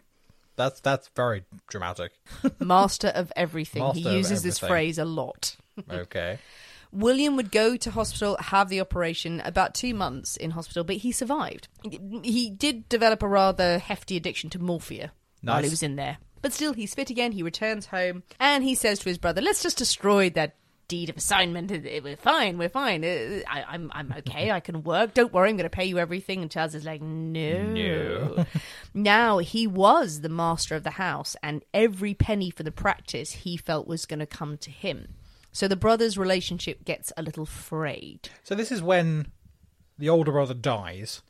[0.56, 2.12] That's that's very dramatic.
[2.60, 3.82] master of everything.
[3.82, 5.56] Master he uses this phrase a lot.
[5.90, 6.38] Okay.
[6.94, 11.12] William would go to hospital, have the operation, about two months in hospital, but he
[11.12, 11.68] survived.
[12.24, 16.18] He did develop a rather hefty addiction to morphia while he was in there.
[16.42, 17.32] But still, he's fit again.
[17.32, 20.56] He returns home and he says to his brother, Let's just destroy that
[20.88, 21.72] deed of assignment.
[21.72, 22.58] We're fine.
[22.58, 23.04] We're fine.
[23.04, 24.52] Uh, I, I'm, I'm okay.
[24.52, 25.14] I can work.
[25.14, 25.50] Don't worry.
[25.50, 26.42] I'm going to pay you everything.
[26.42, 27.64] And Charles is like, No.
[27.64, 28.46] No.
[28.94, 33.58] now, he was the master of the house, and every penny for the practice he
[33.58, 35.16] felt was going to come to him.
[35.54, 38.30] So the brothers' relationship gets a little frayed.
[38.44, 39.28] So this is when
[39.98, 41.22] the older brother dies,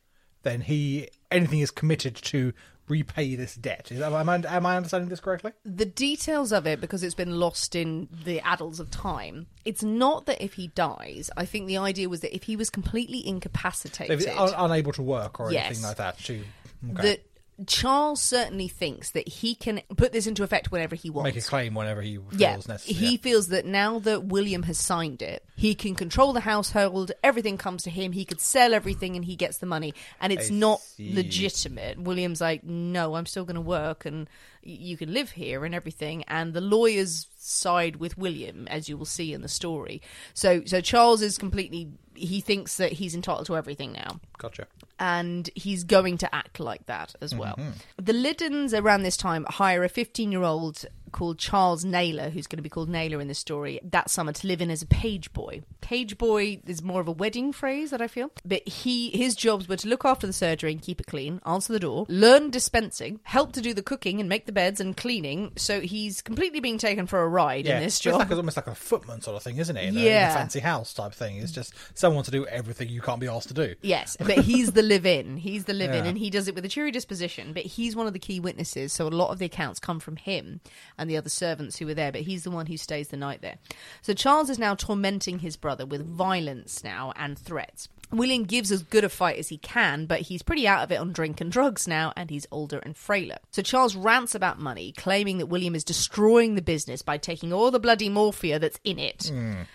[0.42, 2.54] then he anything is committed to
[2.88, 3.92] repay this debt.
[3.92, 5.52] Is am, I, am I understanding this correctly?
[5.64, 10.26] The details of it, because it's been lost in the addles of time, it's not
[10.26, 11.30] that if he dies.
[11.38, 14.54] I think the idea was that if he was completely So if incapacitated, he's un-
[14.58, 15.66] unable to work or Yes.
[15.68, 16.44] anything like that, to
[16.92, 17.02] okay.
[17.04, 17.22] that
[17.68, 21.34] Charles certainly thinks that he can put this into effect whenever he wants.
[21.34, 22.94] make a claim whenever he feels yeah, necessary.
[22.94, 27.12] he feels that now that William has signed it, he can control the household.
[27.24, 28.12] Everything comes to him.
[28.12, 29.94] He could sell everything, and he gets the money.
[30.20, 31.14] And it's I not see.
[31.14, 32.00] legitimate.
[32.00, 34.28] William's like, no, I'm still going to work, and
[34.64, 36.24] you can live here and everything.
[36.28, 40.02] And the lawyers side with William, as you will see in the story.
[40.34, 41.92] So, so Charles is completely.
[42.16, 44.68] He thinks that he's entitled to everything now Gotcha.
[45.00, 47.56] and he's going to act like that as well.
[47.56, 47.72] Mm-hmm.
[47.98, 52.58] The Lyddons around this time hire a 15 year old called Charles Naylor, who's going
[52.58, 55.32] to be called Naylor in this story, that summer to live in as a page
[55.32, 55.62] boy.
[55.80, 59.68] Page boy is more of a wedding phrase that I feel, but he his jobs
[59.70, 63.20] were to look after the surgery and keep it clean, answer the door, learn dispensing,
[63.24, 65.52] help to do the cooking and make the beds and cleaning.
[65.56, 68.20] So he's completely being taken for a ride Yeah, in this it's job.
[68.20, 69.86] like almost like a footman sort of thing, isn't it?
[69.86, 70.32] In a, in Yeah.
[70.32, 71.38] a fancy house type thing.
[71.38, 73.76] It's just someone to do everything you can't be asked to do.
[73.82, 75.38] Yes, but he's the live-in.
[75.38, 76.10] He's the live-in, Yeah.
[76.10, 77.54] and he does it with a cheery disposition.
[77.54, 80.16] But he's one of the key witnesses, so a lot of the accounts come from
[80.16, 80.62] him
[80.98, 82.12] and the other servants who were there.
[82.12, 83.58] But he's the one who stays the night there.
[84.02, 87.90] So Charles is now tormenting his brother with violence now and threats.
[88.14, 91.00] William gives as good a fight as he can, but he's pretty out of it
[91.00, 93.38] on drink and drugs now, and he's older and frailer.
[93.52, 97.72] So Charles rants about money, claiming that William is destroying the business by taking all
[97.72, 99.32] the bloody morphia that's in it.
[99.34, 99.66] Mm.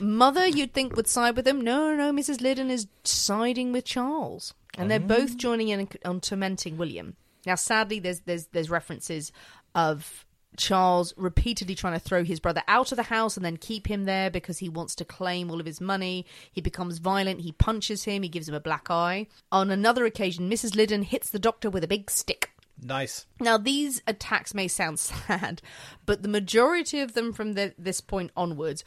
[0.00, 1.60] Mother, you'd think, would side with him.
[1.60, 2.40] No, no, Mrs.
[2.40, 5.36] Lyddon is siding with Charles, and they're both oh.
[5.36, 7.16] joining in on tormenting William.
[7.46, 9.32] Now, sadly, there's there's there's references
[9.74, 13.86] of Charles repeatedly trying to throw his brother out of the house and then keep
[13.86, 16.26] him there because he wants to claim all of his money.
[16.52, 17.40] He becomes violent.
[17.40, 18.22] He punches him.
[18.22, 19.28] He gives him a black eye.
[19.52, 20.74] On another occasion, Mrs.
[20.74, 22.50] Lyddon hits the doctor with a big stick.
[22.82, 23.26] Nice.
[23.40, 25.62] Now, these attacks may sound sad,
[26.06, 28.84] but the majority of them from the, this point onwards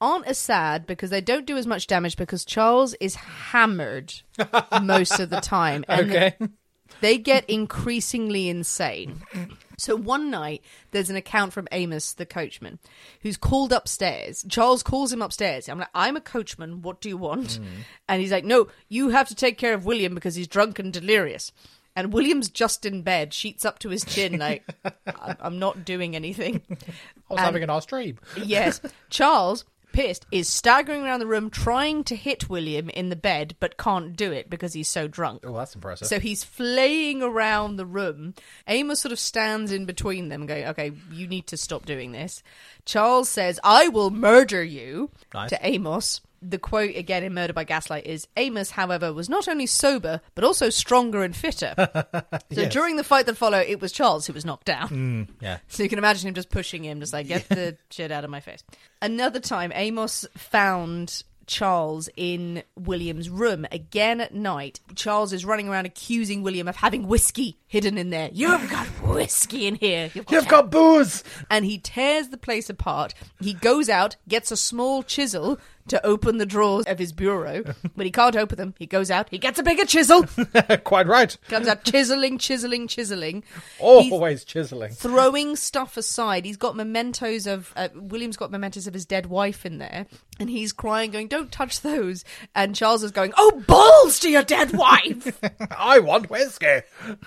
[0.00, 4.12] aren't as sad because they don't do as much damage because Charles is hammered
[4.82, 5.84] most of the time.
[5.88, 6.36] And Okay.
[7.00, 9.22] They get increasingly insane.
[9.76, 12.78] So one night, there's an account from Amos, the coachman,
[13.20, 14.44] who's called upstairs.
[14.48, 15.68] Charles calls him upstairs.
[15.68, 16.82] I'm like, I'm a coachman.
[16.82, 17.58] What do you want?
[17.60, 17.64] Mm.
[18.08, 20.92] And he's like, No, you have to take care of William because he's drunk and
[20.92, 21.52] delirious.
[21.98, 26.14] And William's just in bed, sheets up to his chin, like, "I- I'm not doing
[26.14, 26.60] anything.
[26.70, 26.74] I
[27.30, 28.18] was And- having a nice dream.
[28.36, 28.82] Yes.
[29.08, 29.64] Charles,
[29.96, 34.14] pissed, is staggering around the room trying to hit William in the bed, but can't
[34.14, 35.42] do it because he's so drunk.
[35.44, 36.06] Oh, that's impressive.
[36.06, 38.34] So he's flaying around the room.
[38.68, 42.42] Amos sort of stands in between them, going, Okay, you need to stop doing this.
[42.84, 45.50] Charles says, I will murder you Nice.
[45.50, 46.20] to Amos.
[46.42, 50.44] The quote again in Murder by Gaslight is Amos, however, was not only sober, but
[50.44, 51.74] also stronger and fitter.
[52.32, 52.72] so Yes.
[52.72, 54.88] during the fight that followed, it was Charles who was knocked down.
[54.88, 55.58] Mm, yeah.
[55.68, 58.30] So you can imagine him just pushing him, just like, get the shit out of
[58.30, 58.62] my face.
[59.02, 64.80] Another time, Amos found Charles in William's room again at night.
[64.96, 68.30] Charles is running around accusing William of having whiskey hidden in there.
[68.32, 70.10] You've got whiskey in here.
[70.28, 71.22] You've got booze.
[71.48, 73.14] And he tears the place apart.
[73.40, 77.62] He goes out, gets a small chisel to open the drawers of his bureau.
[77.94, 80.24] When he can't open them, he goes out, he gets a bigger chisel,
[80.84, 81.36] Quite right.
[81.48, 83.42] comes out chiseling, chiseling, chiseling.
[83.80, 84.92] He's Always chiseling.
[84.92, 86.44] throwing stuff aside.
[86.44, 90.06] He's got mementos of uh, William's got mementos of his dead wife in there,
[90.38, 94.42] and he's crying, going, "Don't touch those." And Charles is going, "Oh balls to your
[94.42, 95.38] dead wife!"
[95.76, 96.80] I want whiskey.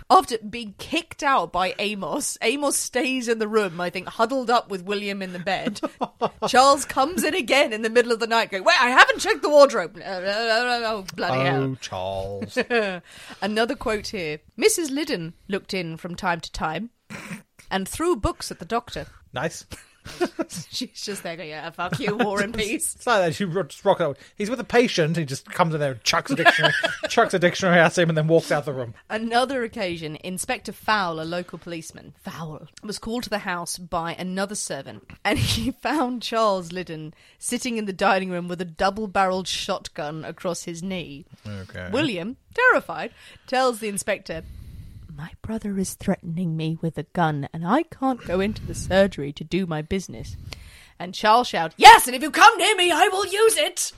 [0.09, 3.79] After being kicked out by Amos, Amos stays in the room.
[3.81, 5.79] I think huddled up with William in the bed.
[6.47, 9.41] Charles comes in again in the middle of the night, going, "Wait, I haven't checked
[9.41, 11.63] the wardrobe." Oh, bloody oh, hell!
[11.63, 12.57] Oh, Charles.
[13.41, 14.91] Another quote here: Mrs.
[14.91, 16.89] Lyddon looked in from time to time.
[17.71, 19.05] And threw books at the doctor.
[19.31, 19.65] nice.
[20.69, 22.95] She's just there going, yeah, fuck you, war and peace.
[22.95, 23.35] It's like that.
[23.35, 24.17] She just rock out.
[24.35, 25.17] He's with a patient.
[25.17, 26.73] He just comes in there and chucks a dictionary,
[27.09, 28.93] chucks a dictionary at him, and then walks out the room.
[29.09, 34.55] Another occasion, Inspector Fowl, a local policeman, Fowl, was called to the house by another
[34.55, 40.25] servant, and he found Charles Lyddon sitting in the dining room with a double-barreled shotgun
[40.25, 41.25] across his knee.
[41.47, 41.89] Okay.
[41.91, 43.11] William, terrified,
[43.47, 44.43] tells the inspector,
[45.19, 49.33] My brother is threatening me with a gun, and I can't go into the surgery
[49.33, 50.37] to do my business.
[50.97, 53.91] And Charles shouts, Yes, and if you come near me, I will use it.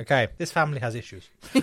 [0.00, 0.28] Okay.
[0.38, 1.28] This family has issues.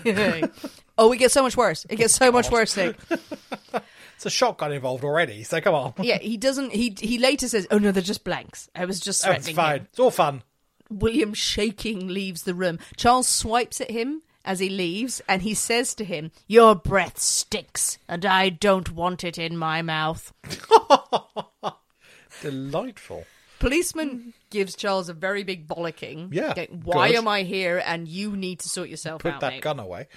[0.99, 1.87] oh, it gets so much worse.
[1.89, 2.77] It gets so much worse.
[2.77, 2.95] Nick.
[4.17, 5.43] It's a shotgun involved already.
[5.43, 5.93] So come on.
[5.99, 6.71] Yeah, he doesn't.
[6.71, 8.69] He he later says, "Oh no, they're just blanks.
[8.75, 9.79] I was just Oh, it's fine.
[9.79, 10.43] him." It's all fun.
[10.89, 12.77] William, shaking, leaves the room.
[12.95, 17.97] Charles swipes at him as he leaves, and he says to him, "Your breath stinks,
[18.07, 20.33] and I don't want it in my mouth."
[22.41, 23.25] Delightful.
[23.59, 26.33] Policeman gives Charles a very big bollocking.
[26.33, 27.17] Yeah, going, Why good.
[27.19, 27.81] am I here?
[27.85, 29.39] And you need to sort yourself Put out.
[29.41, 30.07] that mate." gun away.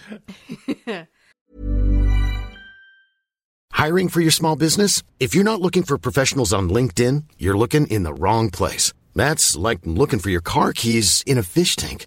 [3.73, 5.03] Hiring for your small business?
[5.21, 8.93] If you're not looking for professionals on LinkedIn, you're looking in the wrong place.
[9.15, 12.07] That's like looking for your car keys in a fish tank.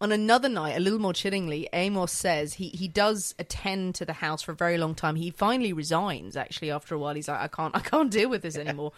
[0.00, 4.12] On another night, a little more chillingly, Amos says he, he does attend to the
[4.14, 5.14] house for a very long time.
[5.16, 6.36] He finally resigns.
[6.36, 8.92] Actually, after a while, he's like, I can't I can't deal with this anymore.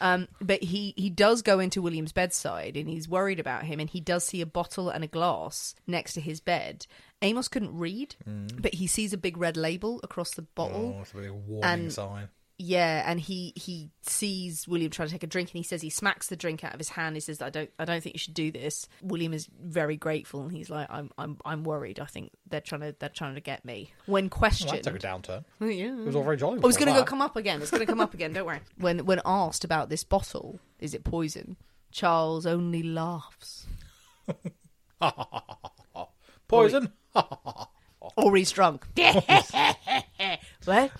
[0.00, 3.78] Um, but he he does go into William's bedside and he's worried about him.
[3.78, 6.86] And he does see a bottle and a glass next to his bed.
[7.20, 8.16] Amos couldn't read,
[8.60, 10.94] but he sees a big red label across the bottle.
[10.96, 12.28] Oh, it's a big warning And- sign.
[12.60, 15.90] Yeah, and he he sees William trying to take a drink, and he says he
[15.90, 17.14] smacks the drink out of his hand.
[17.14, 20.42] He says, "I don't, I don't think you should do this." William is very grateful,
[20.42, 22.00] and he's like, "I'm, I'm, I'm worried.
[22.00, 24.96] I think they're trying to, they're trying to get me." When Well, questioned, that took
[24.96, 25.44] a downturn.
[25.60, 25.92] Yeah.
[26.00, 26.58] It was all very jolly.
[26.60, 27.62] Oh, was going to go come up again.
[27.62, 28.32] It's going to come up again.
[28.32, 28.60] Don't worry.
[28.78, 31.56] When when asked about this bottle, is it poison?
[31.92, 33.66] Charles only laughs,
[36.48, 36.92] Poison.
[38.16, 38.86] or he's drunk.
[40.64, 40.90] what?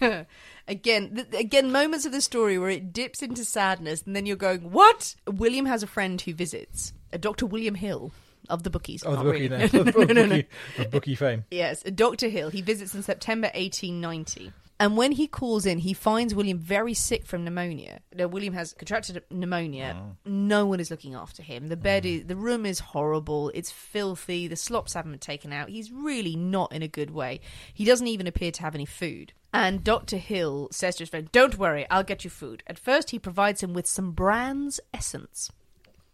[0.68, 4.36] again, th- again, moments of the story where it dips into sadness, and then you're
[4.36, 7.46] going, "What?" William has a friend who visits, a Dr.
[7.46, 8.12] William Hill
[8.48, 9.02] of the bookies.
[9.04, 9.68] Oh, the oh, bookie really.
[9.68, 9.68] now.
[9.72, 10.42] no, no, no, no.
[10.42, 11.44] Bookie- of bookie fame.
[11.50, 12.28] Yes, Dr.
[12.28, 12.50] Hill.
[12.50, 14.52] He visits in September 1890.
[14.80, 18.00] And when he calls in, he finds William very sick from pneumonia.
[18.14, 19.96] Now, William has contracted pneumonia.
[19.96, 20.16] Oh.
[20.24, 21.68] No one is looking after him.
[21.68, 22.20] The bed mm.
[22.20, 23.50] is, the room is horrible.
[23.54, 24.48] It's filthy.
[24.48, 25.68] The slops haven't been taken out.
[25.68, 27.40] He's really not in a good way.
[27.72, 29.32] He doesn't even appear to have any food.
[29.54, 30.16] And Dr.
[30.16, 32.62] Hill says to his friend, Don't worry, I'll get you food.
[32.66, 35.50] At first, he provides him with some Brand's essence.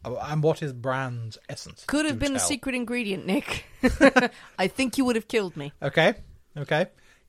[0.04, 1.84] Oh, And what is Brand's essence?
[1.86, 2.48] Could have Do been a tell.
[2.48, 3.64] secret ingredient, Nick.
[4.58, 5.72] I think you would have killed me.
[5.82, 6.14] Okay,
[6.56, 6.86] okay.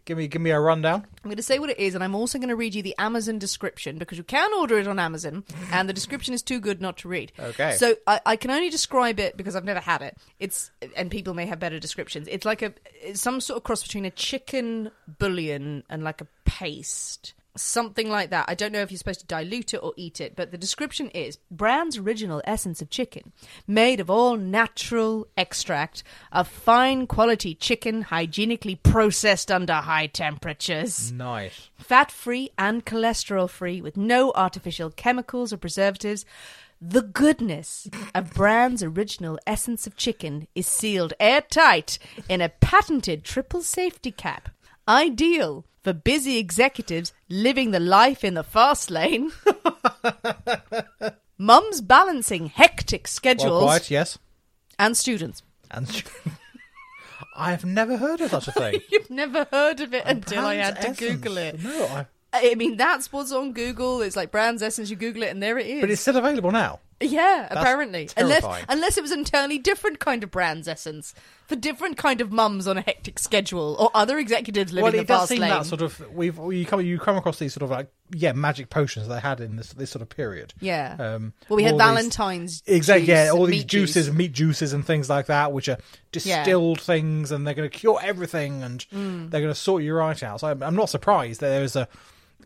[0.09, 1.05] Give me give me a rundown.
[1.23, 2.95] I'm going to say what it is, and I'm also going to read you the
[2.97, 6.81] Amazon description because you can order it on Amazon, and the description is too good
[6.81, 7.31] not to read.
[7.39, 7.75] Okay.
[7.75, 10.17] So I, I can only describe it because I've never had it.
[10.39, 12.27] It's and people may have better descriptions.
[12.27, 14.89] It's like a it's some sort of cross between a chicken
[15.19, 17.35] bouillon and like a paste.
[17.59, 18.45] Something like that.
[18.47, 21.09] I don't know if you're supposed to dilute it or eat it, but the description
[21.09, 23.33] is Brand's original essence of chicken,
[23.67, 31.69] made of all natural extract of fine quality chicken, hygienically processed under high temperatures Nice.
[31.77, 36.25] fat free and cholesterol free with no artificial chemicals or preservatives.
[36.81, 41.99] The goodness of Brand's original essence of chicken is sealed airtight
[42.29, 44.47] in a patented triple safety cap.
[44.87, 49.31] Ideal for busy executives living the life in the fast lane.
[51.37, 54.17] Mums balancing hectic schedules Well, quite yes.
[54.77, 55.41] and students.
[55.71, 56.03] And
[57.35, 58.81] I've never heard of such a thing.
[58.91, 61.63] You've never heard of it until I had Brand's to Google it.
[61.63, 64.01] No, I, I mean, that's what's on Google.
[64.01, 64.89] It's like Brand's Essence.
[64.89, 65.81] You Google it, and there it is.
[65.81, 66.79] but it's still available now.
[67.01, 68.09] Yeah, apparently.
[68.17, 68.65] Unless, terrifying.
[68.69, 71.13] unless it was an entirely different kind of Brand's Essence
[71.47, 74.99] for different kind of mums on a hectic schedule or other executives living well, the
[74.99, 75.49] it does fast seem lane.
[75.49, 78.69] that sort of we've you come you come across these sort of like yeah magic
[78.69, 80.53] potions they had in this this sort of period.
[80.59, 80.95] Yeah.
[80.99, 82.63] Um, well, we had all these- Valentine's.
[82.67, 83.07] Exactly.
[83.07, 84.15] Yeah, all these juices, juice.
[84.15, 85.77] meat juices, and things like that, which are
[86.11, 89.29] distilled things, and they're going to cure everything, and Mm.
[89.31, 90.39] they're going to sort you right out.
[90.41, 91.87] So I'm, I'm not surprised that there is a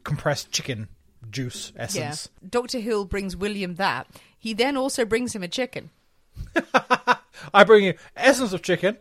[0.04, 0.88] compressed chicken
[1.30, 1.84] juice Yeah.
[1.84, 2.30] essence.
[2.47, 2.80] Dr.
[2.80, 4.08] Hill brings William that.
[4.44, 5.89] He then also brings him a chicken.
[7.54, 8.98] I bring you essence of chicken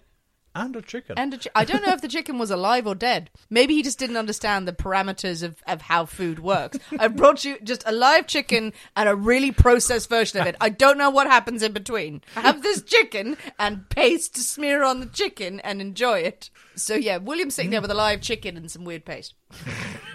[0.54, 1.18] and a chicken.
[1.18, 3.28] And a chi- I don't know if the chicken was alive or dead.
[3.50, 6.78] Maybe he just didn't understand the parameters of, of how food works.
[6.96, 10.54] I brought you just a live chicken and a really processed version of it.
[10.60, 12.22] I don't know what happens in between.
[12.36, 16.50] Have this chicken and paste to smear on the chicken and enjoy it.
[16.76, 19.34] So yeah, William's sitting there with a live chicken and some weird paste.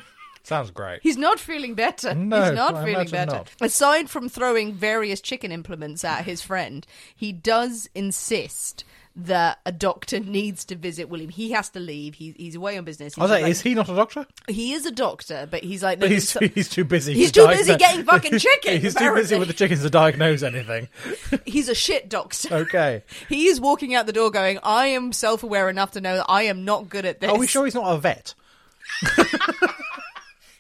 [0.47, 1.01] Sounds great.
[1.03, 2.15] He's not feeling better.
[2.15, 3.31] No, He's not I feeling better.
[3.35, 3.51] not.
[3.59, 10.19] Aside from throwing various chicken implements at his friend, he does insist that a doctor
[10.21, 11.29] needs to visit William.
[11.29, 12.15] He has to leave.
[12.15, 13.17] He, he's away on business.
[13.17, 14.25] I was He's like, like- is he not a doctor?
[14.47, 17.13] he is a doctor, but he's like, no, But he's too, he's too busy.
[17.13, 20.43] He's to too busy getting fucking chicken, he's too busy with the chickens to diagnose
[20.43, 20.87] anything.
[21.45, 22.53] he's a shit doctor.
[22.55, 23.03] Okay.
[23.27, 26.27] He is walking out the door going, I am self aware enough to know that
[26.29, 27.29] I am not good at this.
[27.29, 28.33] Are we sure he's not a vet?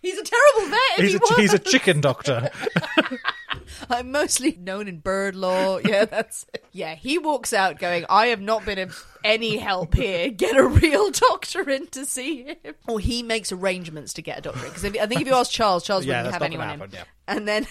[0.01, 1.05] He's a terrible vet.
[1.05, 2.49] He's he a, he's a chicken doctor.
[3.89, 5.77] I'm mostly known in bird law.
[5.79, 6.95] Yeah, that's yeah.
[6.95, 10.29] He walks out going, "I have not been of any help here.
[10.29, 14.41] Get a real doctor in to see him." Or he makes arrangements to get a
[14.41, 16.79] doctor in because I think if you ask Charles, Charles Yeah, wouldn't have anyone in.
[16.79, 17.67] happen, And then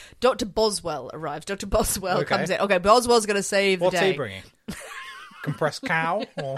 [0.20, 1.44] Doctor Boswell arrives.
[1.46, 2.26] Doctor Boswell Okay.
[2.36, 2.60] comes in.
[2.60, 4.06] Okay, Boswell's going to save What's the day.
[4.08, 4.42] What's he bringing?
[5.42, 6.24] Compressed cow?
[6.42, 6.56] Or...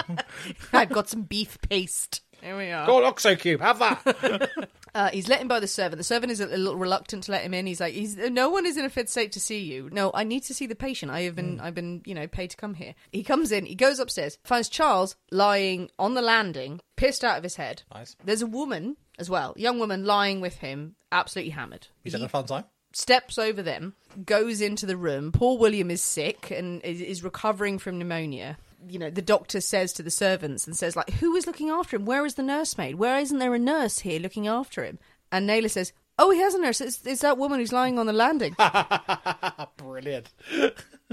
[0.73, 2.23] I've got some beef paste.
[2.41, 2.87] Here we are.
[2.87, 4.69] Go Oxocube, have that.
[4.97, 5.99] Uh, he's let him by the servant.
[5.99, 7.67] The servant is a, little reluctant to let him in.
[7.67, 9.91] He's like, he's, "No one is in a fit state to see you.
[9.93, 11.13] No, I need to see the patient.
[11.13, 13.67] I have been, I've been, you know, paid to come here." He comes in.
[13.67, 17.83] He goes upstairs, finds Charles lying on the landing, pissed out of his head.
[17.95, 18.17] Nice.
[18.25, 21.89] There's a woman as well, young woman lying with him, absolutely hammered.
[22.03, 22.65] He's having a fun time.
[22.95, 23.95] steps over them,
[24.25, 25.31] goes into the room.
[25.31, 28.57] Poor William is sick and is, is recovering from pneumonia.
[28.89, 31.97] You know, the doctor says to the servants and says, like, who is looking after
[31.97, 32.05] him?
[32.05, 32.97] Where is the nursemaid?
[32.97, 34.99] Where isn't there a nurse here looking after him?
[35.33, 36.81] And Naylor says, oh, he has a nurse.
[36.81, 38.57] It's, it's that woman who's lying on the landing.
[39.77, 40.31] Brilliant.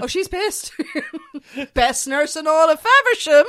[0.00, 0.72] Oh, she's pissed.
[1.74, 3.44] Best nurse in all of Faversham.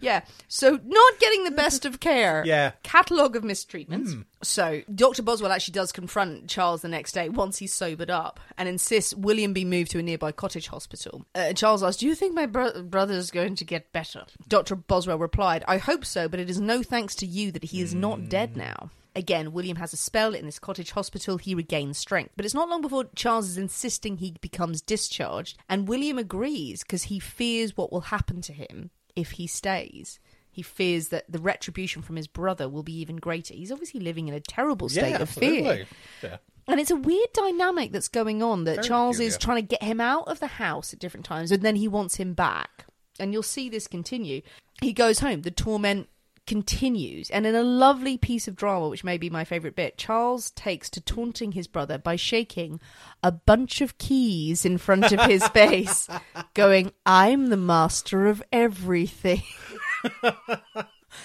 [0.00, 0.22] Yeah.
[0.48, 2.42] So not getting the best of care.
[2.44, 2.72] Yeah.
[2.82, 4.24] Catalogue of mistreatments.
[4.42, 5.22] So Dr.
[5.22, 9.52] Boswell actually does confront Charles the next day once he's sobered up and insists William
[9.52, 11.24] be moved to a nearby cottage hospital.
[11.34, 14.24] Uh, Charles asks, Do you think my bro- brother's going to get better?
[14.48, 14.76] Dr.
[14.76, 17.94] Boswell replied, I hope so, but it is no thanks to you that he is
[17.94, 18.90] not dead now.
[19.16, 21.36] Again, William has a spell in this cottage hospital.
[21.36, 22.32] He regains strength.
[22.36, 25.58] But it's not long before Charles is insisting he becomes discharged.
[25.68, 30.20] And William agrees because he fears what will happen to him if he stays.
[30.52, 33.54] He fears that the retribution from his brother will be even greater.
[33.54, 35.86] He's obviously living in a terrible state yeah, of fear.
[36.22, 36.36] Yeah.
[36.66, 39.82] And it's a weird dynamic that's going on that Very Charles is trying to get
[39.82, 42.86] him out of the house at different times, and then he wants him back.
[43.18, 44.42] And you'll see this continue.
[44.80, 45.42] He goes home.
[45.42, 46.08] The torment
[46.50, 50.50] continues, and in a lovely piece of drama, which may be my favourite bit, Charles
[50.50, 52.80] takes to taunting his brother by shaking
[53.22, 56.08] a bunch of keys in front of his face,
[56.54, 59.44] going, I'm the master of everything.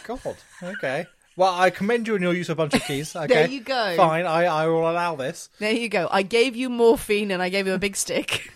[0.04, 0.38] God.
[0.62, 1.08] Okay.
[1.36, 3.16] Well, I commend you on your use of a bunch of keys.
[3.16, 3.34] Okay.
[3.34, 3.96] There you go.
[3.98, 4.28] Fine.
[4.28, 5.50] I, I will allow this.
[5.58, 6.08] There you go.
[6.12, 8.54] I gave you morphine and I gave you a big stick.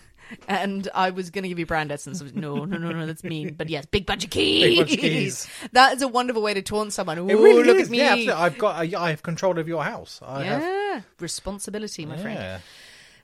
[0.48, 2.20] And I was going to give you brand essence.
[2.34, 3.54] No, no, no, no, that's mean.
[3.54, 4.62] But yes, big bunch of keys.
[4.64, 5.48] Big bunch of keys.
[5.72, 7.18] That is a wonderful way to taunt someone.
[7.18, 7.88] Ooh, It really look is.
[7.88, 7.98] at me.
[7.98, 8.32] Yeah, absolutely.
[8.34, 8.76] I've got.
[8.76, 10.20] I, I have control of your house.
[10.24, 11.04] I have.
[11.20, 12.62] responsibility, my friend.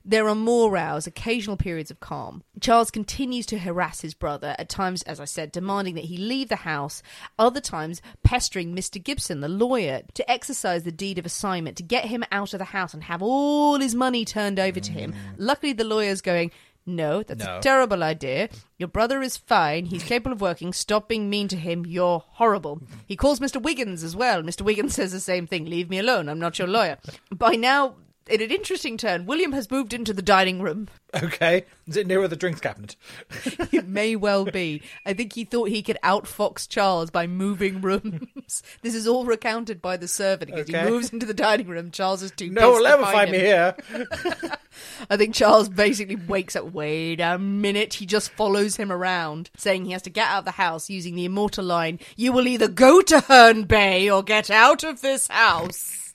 [0.08, 2.44] There are more rows, occasional periods of calm.
[2.60, 6.48] Charles continues to harass his brother, at times, as I said, demanding that he leave
[6.48, 7.02] the house,
[7.40, 9.02] other times pestering Mr.
[9.02, 12.66] Gibson, the lawyer, to exercise the deed of assignment, to get him out of the
[12.66, 15.12] house and have all his money turned over to him.
[15.12, 15.16] Mm.
[15.38, 16.52] Luckily, the lawyer's going,
[16.86, 17.58] no, that's No.
[17.58, 18.48] a terrible idea.
[18.78, 19.86] Your brother is fine.
[19.86, 20.72] He's capable of working.
[20.72, 21.84] Stop being mean to him.
[21.84, 22.80] You're horrible.
[23.06, 23.60] He calls Mr.
[23.60, 24.42] Wiggins as well.
[24.42, 24.62] Mr.
[24.62, 25.64] Wiggins says the same thing.
[25.64, 26.28] Leave me alone.
[26.28, 26.98] I'm not your lawyer.
[27.30, 27.96] By now,
[28.28, 30.88] in an interesting turn, William has moved into the dining room.
[31.14, 31.64] Okay.
[31.86, 32.96] Is it nearer the drinks cabinet?
[33.72, 34.82] It may well be.
[35.04, 38.62] I think he thought he could outfox Charles by moving rooms.
[38.82, 40.84] this is all recounted by the servant because Okay.
[40.84, 41.90] he moves into the dining room.
[41.90, 42.50] Charles is too.
[42.50, 43.74] No one will ever find me here.
[45.10, 46.72] I think Charles basically wakes up.
[46.72, 47.94] Wait a minute.
[47.94, 51.14] He just follows him around, saying he has to get out of the house using
[51.14, 55.28] the immortal line You will either go to Herne Bay or get out of this
[55.28, 56.14] house.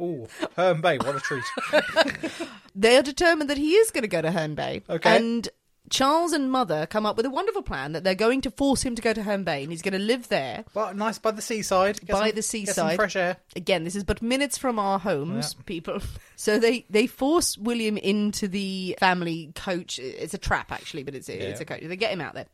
[0.00, 0.26] Ooh,
[0.56, 1.44] Herne Bay, what a treat.
[2.74, 4.82] They are determined that he is going to go to Herne Bay.
[4.88, 5.16] Okay.
[5.16, 5.48] And
[5.90, 8.94] Charles and Mother come up with a wonderful plan that they're going to force him
[8.94, 10.64] to go to Herne Bay and he's going to live there.
[10.74, 11.98] Well, nice by the seaside.
[12.00, 12.94] Get by some- the Get some seaside.
[12.96, 13.38] fresh air.
[13.56, 16.00] Again, this is but minutes from our homes, people.
[16.40, 19.98] So they they force William into the family coach.
[19.98, 21.62] It's a trap, actually, but it's it's Yeah.
[21.62, 21.80] a coach.
[21.82, 22.46] They get him out there.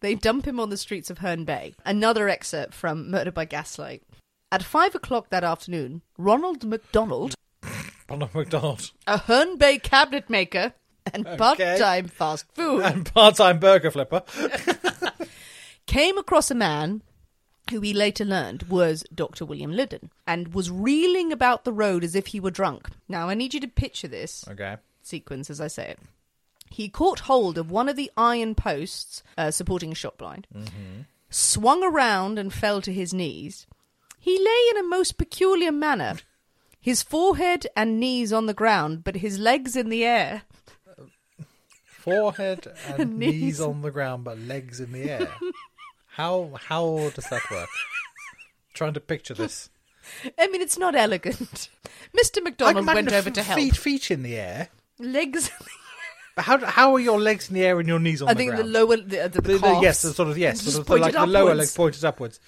[0.00, 1.74] They dump him on the streets of Herne Bay.
[1.86, 4.02] Another excerpt from Murder by Gaslight.
[4.50, 7.34] At five o'clock that afternoon, Ronald MacDonald,
[8.08, 8.92] Ronald McDonald.
[9.06, 10.72] a Herne Bay cabinet maker
[11.12, 14.22] and part-time fast food, And part-time burger flipper.
[15.86, 17.02] came across a man
[17.70, 19.44] who we later learned was Dr.
[19.44, 22.88] William Lyddon and was reeling about the road as if he were drunk.
[23.08, 24.76] Now, I need you to picture this Okay.
[25.02, 25.98] sequence as I say it.
[26.70, 30.46] He caught hold of one of the iron posts uh, supporting a shop blind,
[31.28, 33.66] swung around and fell to his knees.
[34.18, 36.16] He lay in a most peculiar manner,
[36.80, 40.42] his forehead and knees on the ground, but his legs in the air.
[41.84, 43.34] Forehead and Knees.
[43.42, 45.28] knees on the ground, but legs in the air.
[46.06, 47.68] How how does that work?
[48.74, 49.70] Trying to picture this.
[50.36, 51.68] I mean, it's not elegant.
[52.16, 52.42] Mr.
[52.42, 53.56] McDonald went over to help.
[53.56, 54.68] Feet, feet in the air.
[54.98, 55.48] Legs.
[56.34, 58.38] But how how are your legs in the air and your knees on I the
[58.38, 58.64] think ground?
[58.64, 61.12] the lower, the, the, the, The- the- yes, the sort of yes, sort of like
[61.12, 62.40] the lower legs pointed upwards.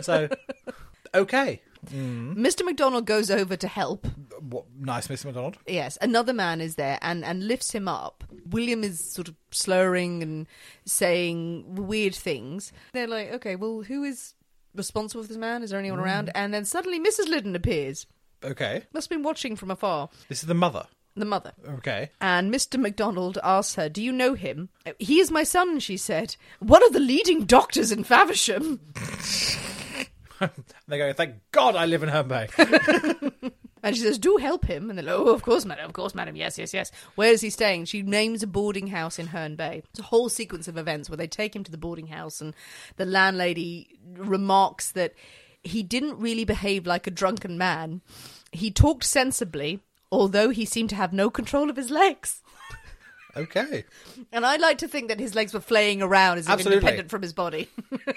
[0.00, 0.28] so,
[1.14, 2.34] okay, mm.
[2.36, 2.64] Mr.
[2.64, 4.06] McDonald goes over to help.
[4.40, 5.26] what, nice, Mr.
[5.26, 5.58] McDonald.
[5.66, 8.24] Yes, another man is there and, and lifts him up.
[8.50, 10.46] William is sort of slurring and
[10.84, 12.72] saying weird things.
[12.92, 14.34] They're like, okay, well, who is
[14.74, 15.62] responsible for this man?
[15.62, 16.04] Is there anyone mm.
[16.04, 16.30] around?
[16.34, 17.28] And then suddenly Mrs.
[17.28, 18.06] Lyddon appears.
[18.44, 20.08] Okay, Must have been watching from afar.
[20.28, 20.86] this is the mother.
[21.14, 21.52] The mother.
[21.68, 22.80] Okay, And Mr.
[22.80, 24.70] MacDonald asks her, Do you know him?
[24.98, 26.36] He is my son, she said.
[26.58, 28.80] One of the leading doctors in Faversham.
[30.88, 31.12] they go.
[31.12, 32.48] Thank God I live in Herne Bay.
[33.82, 34.88] And she says, Do help him.
[34.88, 36.36] And they're like, Oh, of course, madam, of course, madam.
[36.36, 36.92] Yes, yes, yes.
[37.16, 37.86] Where is he staying?
[37.86, 39.82] She names a boarding house in Herne Bay.
[39.90, 42.54] It's a whole sequence of events where they take him to the boarding house, and
[42.96, 45.14] the landlady remarks that
[45.62, 48.02] he didn't really behave like a drunken man.
[48.52, 49.80] He talked sensibly,
[50.10, 52.41] although he seemed to have no control of his legs.
[53.36, 53.84] Okay,
[54.32, 56.78] And I like to think that his legs were flaying around as if Absolutely.
[56.78, 57.68] independent from his body.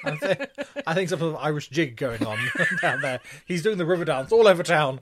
[0.04, 0.50] I think,
[0.88, 2.38] I think some sort of Irish jig going on
[2.82, 3.20] down there.
[3.46, 5.00] He's doing the river dance all over town.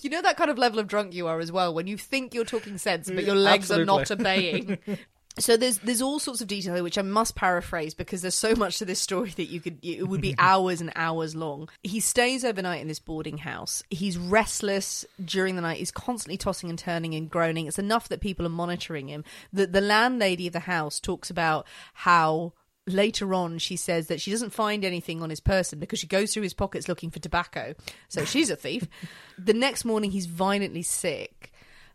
[0.00, 2.34] You know that kind of level of drunk you are as well when you think
[2.34, 4.78] you're talking sense, but your legs are not obeying.
[5.38, 8.54] So there's there's all sorts of detail here which I must paraphrase because there's so
[8.54, 11.68] much to this story that you could it would be hours and hours long.
[11.82, 13.82] He stays overnight in this boarding house.
[13.88, 15.78] He's restless during the night.
[15.78, 17.66] He's constantly tossing and turning and groaning.
[17.66, 19.24] It's enough that people are monitoring him.
[19.52, 22.52] The the landlady of the house talks about how
[22.86, 26.34] later on she says that she doesn't find anything on his person because she goes
[26.34, 27.74] through his pockets looking for tobacco.
[28.08, 28.86] So she's a thief.
[29.38, 31.51] the next morning he's violently sick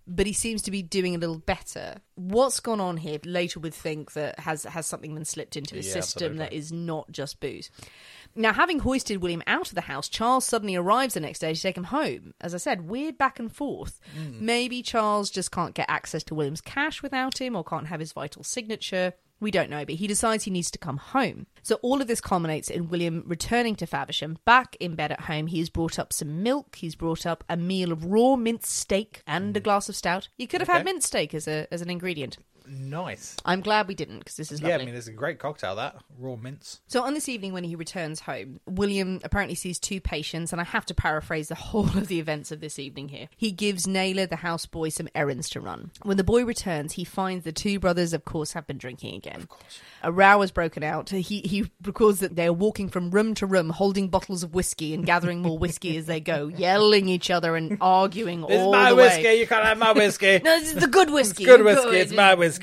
[0.08, 1.98] but he seems to be doing a little better.
[2.16, 3.20] What's gone on here?
[3.26, 6.38] Later would think that has has something been slipped into his Yeah, system absolutely.
[6.40, 7.70] that is not just booze.
[8.36, 11.62] Now, having hoisted William out of the house, Charles suddenly arrives the next day to
[11.62, 12.34] take him home.
[12.40, 14.00] As I said, weird back and forth.
[14.16, 14.46] Hmm.
[14.46, 18.14] Maybe Charles just can't get access to William's cash without him, or can't have his
[18.14, 19.14] vital signature.
[19.40, 21.46] We don't know, but he decides he needs to come home.
[21.62, 25.48] So all of this culminates in William returning to Faversham, back in bed at home.
[25.48, 26.76] He's brought up some milk.
[26.78, 29.64] He's brought up a meal of raw minced steak and a mm.
[29.64, 30.30] glass of stout.
[30.38, 30.86] You could have had Okay.
[30.86, 32.38] minced steak as a as an ingredient.
[32.70, 33.36] Nice.
[33.46, 34.76] I'm glad we didn't because this is lovely.
[34.78, 34.82] Yeah.
[34.82, 35.96] I mean, it's a great cocktail, that.
[36.20, 36.82] Raw mints.
[36.88, 40.66] So on this evening when he returns home, William apparently sees two patients, and I
[40.66, 43.30] have to paraphrase the whole of the events of this evening here.
[43.38, 45.92] He gives Naylor, the houseboy, some errands to run.
[46.04, 49.42] When the boy returns, he finds the two brothers, of course, have been drinking again.
[49.42, 49.80] Of course.
[50.04, 51.10] A row has broken out.
[51.10, 54.94] He he recalls that they are walking from room to room, holding bottles of whiskey
[54.94, 58.72] and gathering more whiskey as they go, yelling each other and arguing This is all
[58.74, 59.24] my the whiskey.
[59.24, 59.40] way.
[59.40, 60.40] You can't have my whiskey.
[60.48, 61.44] No, this is the good whiskey.
[61.44, 61.98] It's good whiskey.
[61.98, 62.57] It's my whiskey.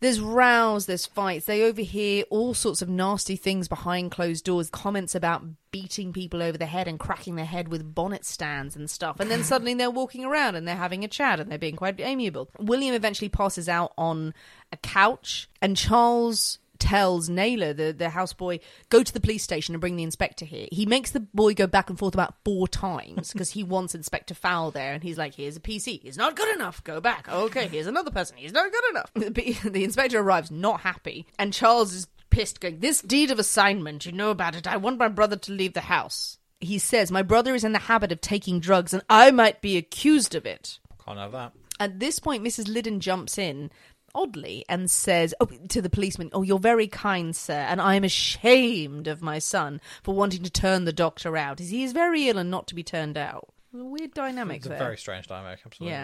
[0.00, 1.46] There's rows, there's fights.
[1.46, 6.56] They overhear all sorts of nasty things behind closed doors, comments about beating people over
[6.56, 9.18] the head and cracking their head with bonnet stands and stuff.
[9.20, 12.00] And then suddenly they're walking around and they're having a chat and they're being quite
[12.00, 12.48] amiable.
[12.58, 14.34] William eventually passes out on
[14.72, 18.60] a couch and Charles tells Naylor, the, the houseboy,
[18.90, 20.68] go to the police station and bring the inspector here.
[20.70, 24.34] He makes the boy go back and forth about four times because he wants Inspector
[24.34, 24.92] Fowl there.
[24.92, 26.02] And he's like, here's a PC.
[26.02, 26.84] He's not good enough.
[26.84, 27.26] Go back.
[27.26, 28.36] Okay, here's another person.
[28.36, 29.10] He's not good enough.
[29.34, 31.26] The, the inspector arrives not happy.
[31.38, 34.66] And Charles is pissed, going, this deed of assignment, you know about it.
[34.66, 36.38] I want my brother to leave the house.
[36.60, 39.76] He says, my brother is in the habit of taking drugs and I might be
[39.78, 40.78] accused of it.
[41.04, 41.52] Can't have that.
[41.80, 42.68] At this point, Mrs.
[42.68, 43.70] Lyddon jumps in
[44.14, 48.04] oddly and says oh, to the policeman, Oh, you're very kind, sir, and I am
[48.04, 51.58] ashamed of my son for wanting to turn the doctor out.
[51.58, 53.48] He is very ill and not to be turned out.
[53.78, 54.78] A weird dynamic It's a there.
[54.78, 55.98] very strange dynamic, absolutely.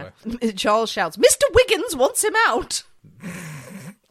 [0.44, 0.50] yeah.
[0.56, 1.42] Charles shouts, Mr.
[1.54, 2.82] Wiggins wants him out.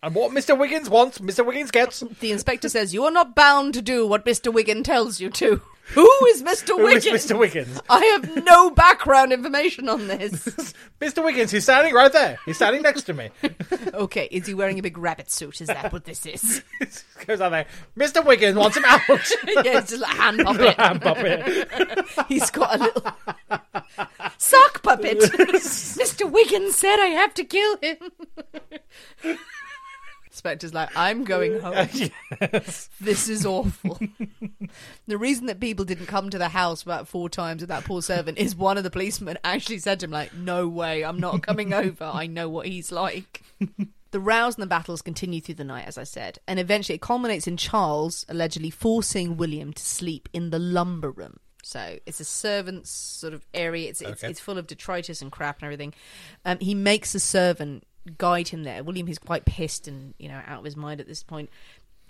[0.01, 0.57] And what Mr.
[0.57, 1.45] Wiggins wants, Mr.
[1.45, 1.99] Wiggins gets.
[1.99, 4.51] The inspector says, You are not bound to do what Mr.
[4.53, 5.61] Wiggins tells you to.
[5.93, 6.69] Who is Mr.
[6.69, 7.25] Who is Wiggins?
[7.25, 7.37] Mr.
[7.37, 7.81] Wiggins?
[7.89, 10.45] I have no background information on this.
[11.01, 11.23] Mr.
[11.23, 12.37] Wiggins, he's standing right there.
[12.45, 13.29] He's standing next to me.
[13.93, 15.61] okay, is he wearing a big rabbit suit?
[15.61, 16.63] Is that what this is?
[17.25, 17.65] Goes out there.
[17.97, 18.23] Mr.
[18.23, 19.01] Wiggins wants him out.
[19.09, 20.75] yeah, it's just a hand puppet.
[20.75, 22.05] hand puppet.
[22.27, 23.03] He's got a little
[24.37, 25.19] sock puppet.
[25.19, 26.29] Mr.
[26.29, 27.97] Wiggins said I have to kill him.
[30.39, 31.87] Spectre's like, I'm going home.
[32.99, 33.99] This is awful.
[35.07, 38.01] the reason that people didn't come to the house about four times with that poor
[38.01, 41.41] servant is one of the policemen actually said to him, like, no way, I'm not
[41.43, 42.05] coming over.
[42.05, 43.43] I know what he's like.
[44.11, 47.01] The rows and the battles continue through the night, as I said, and eventually it
[47.01, 51.37] culminates in Charles allegedly forcing William to sleep in the lumber room.
[51.61, 53.89] So it's a servant's sort of area.
[53.89, 54.31] It's it's, Okay.
[54.31, 55.93] it's full of detritus and crap and everything.
[56.45, 57.83] Um, he makes the servant
[58.17, 58.83] guide him there.
[58.83, 61.49] William is quite pissed and you know out of his mind at this point.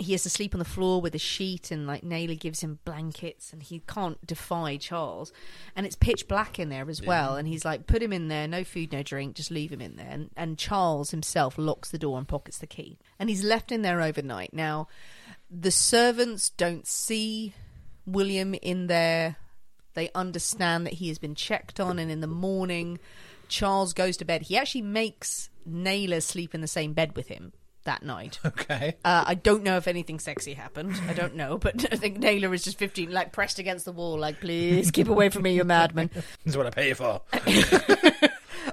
[0.02, 2.80] He has to sleep on the floor with a sheet, and like Naylor gives him
[2.86, 5.34] blankets, and he can't defy Charles.
[5.76, 7.36] And it's pitch black in there as well.
[7.36, 9.98] And he's like, "Put him in there, no food, no drink, just leave him in
[9.98, 13.74] there." And, and Charles himself locks the door and pockets the key, and he's left
[13.74, 14.54] in there overnight.
[14.54, 14.88] Now,
[15.52, 17.54] the servants don't see
[18.06, 19.36] William in there.
[19.96, 23.00] They understand that he has been checked on, and in the morning,
[23.50, 24.44] Charles goes to bed.
[24.44, 27.54] He actually makes Naylor sleep in the same bed with him
[27.86, 28.40] that night.
[28.46, 28.96] Okay.
[29.06, 31.00] Uh, I don't know if anything sexy happened.
[31.08, 34.18] I don't know, but I think Naylor is just 15, like pressed against the wall,
[34.20, 36.10] like, please keep away from me, you madman.
[36.14, 37.22] This is what I pay you for.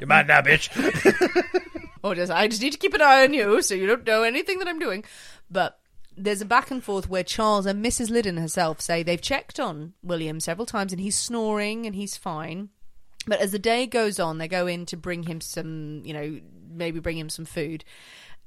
[0.01, 0.68] You're mad now, bitch.
[2.03, 4.22] or just, I just need to keep an eye on you so you don't know
[4.22, 5.05] anything that I'm doing.
[5.51, 5.78] But
[6.16, 8.11] there's a back and forth where Charles and Mrs.
[8.11, 12.70] Lyddon herself say they've checked on William several times and he's snoring and he's fine.
[13.26, 16.41] But as the day goes on, they go in to bring him some, you know,
[16.68, 17.84] maybe bring him some food.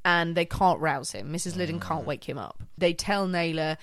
[0.05, 1.33] And they can't rouse him.
[1.33, 1.57] Mrs.
[1.57, 2.07] Lyddon can't mm.
[2.07, 2.63] wake him up.
[2.77, 3.77] They tell Naylor,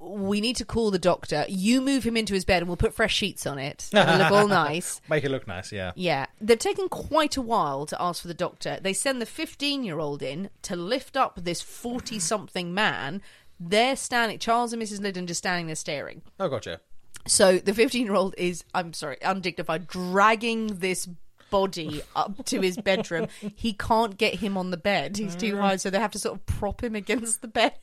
[0.00, 1.44] we need to call the doctor.
[1.48, 3.90] You move him into his bed and we'll put fresh sheets on it.
[3.92, 5.02] It'll look all nice.
[5.08, 5.92] Make it look nice, yeah.
[5.96, 8.78] Yeah, they've taken quite a while to ask for the doctor.
[8.80, 13.20] They send the 15 year old in to lift up this 40 something man.
[13.60, 15.02] They're standing, Charles and Mrs.
[15.02, 16.22] Lyddon just standing there staring.
[16.40, 16.80] Oh, gotcha.
[17.26, 21.08] So the 15 year old is, I'm sorry, undignified, dragging this
[21.50, 23.28] body up to his bedroom.
[23.54, 25.16] he can't get him on the bed.
[25.16, 27.74] He's too high, so they have to sort of prop him against the bed.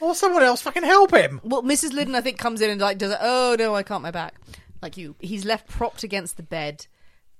[0.00, 1.40] Or someone else fucking help him.
[1.44, 1.92] Well, Mrs.
[1.92, 3.18] Lyddon, I think, comes in and like does it.
[3.20, 4.34] Oh no, I can't my back.
[4.80, 6.86] Like you, he's left propped against the bed.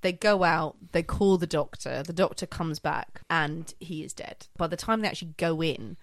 [0.00, 0.76] They go out.
[0.92, 2.02] They call the doctor.
[2.04, 4.46] The doctor comes back, and he is dead.
[4.56, 5.96] By the time they actually go in,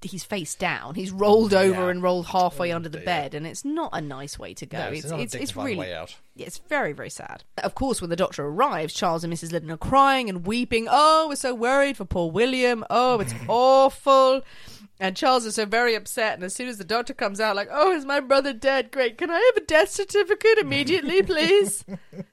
[0.00, 0.94] he's face down.
[0.94, 1.88] He's rolled over Yeah.
[1.90, 4.78] and rolled halfway under the bed, and it's not a nice way to go.
[4.78, 6.16] No, it's not a it's, it's dignified really way out.
[6.34, 7.44] yeah, it's very, very sad.
[7.58, 9.52] Of course, when the doctor arrives, Charles and Mrs.
[9.52, 10.86] Lyddon are crying and weeping.
[10.90, 12.82] Oh, we're so worried for poor William.
[12.88, 14.40] Oh, it's awful.
[15.04, 16.32] And Charles is so very upset.
[16.32, 18.90] And as soon as the doctor comes out, like, oh, is my brother dead?
[18.90, 19.18] Great.
[19.18, 21.84] Can I have a death certificate immediately, please?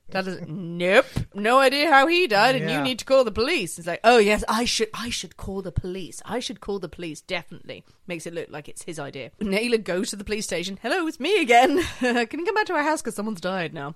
[0.10, 1.06] Dad is, nope.
[1.34, 3.78] No idea how he died, and you need to call the police.
[3.78, 6.22] It's like, oh yes, I should, I should call the police.
[6.24, 7.20] I should call the police.
[7.20, 9.32] Definitely makes it look like it's his idea.
[9.42, 10.80] Naylor goes to the police station.
[10.82, 11.84] Hello, it's me again.
[12.00, 13.96] Can you come back to our house because someone's died now?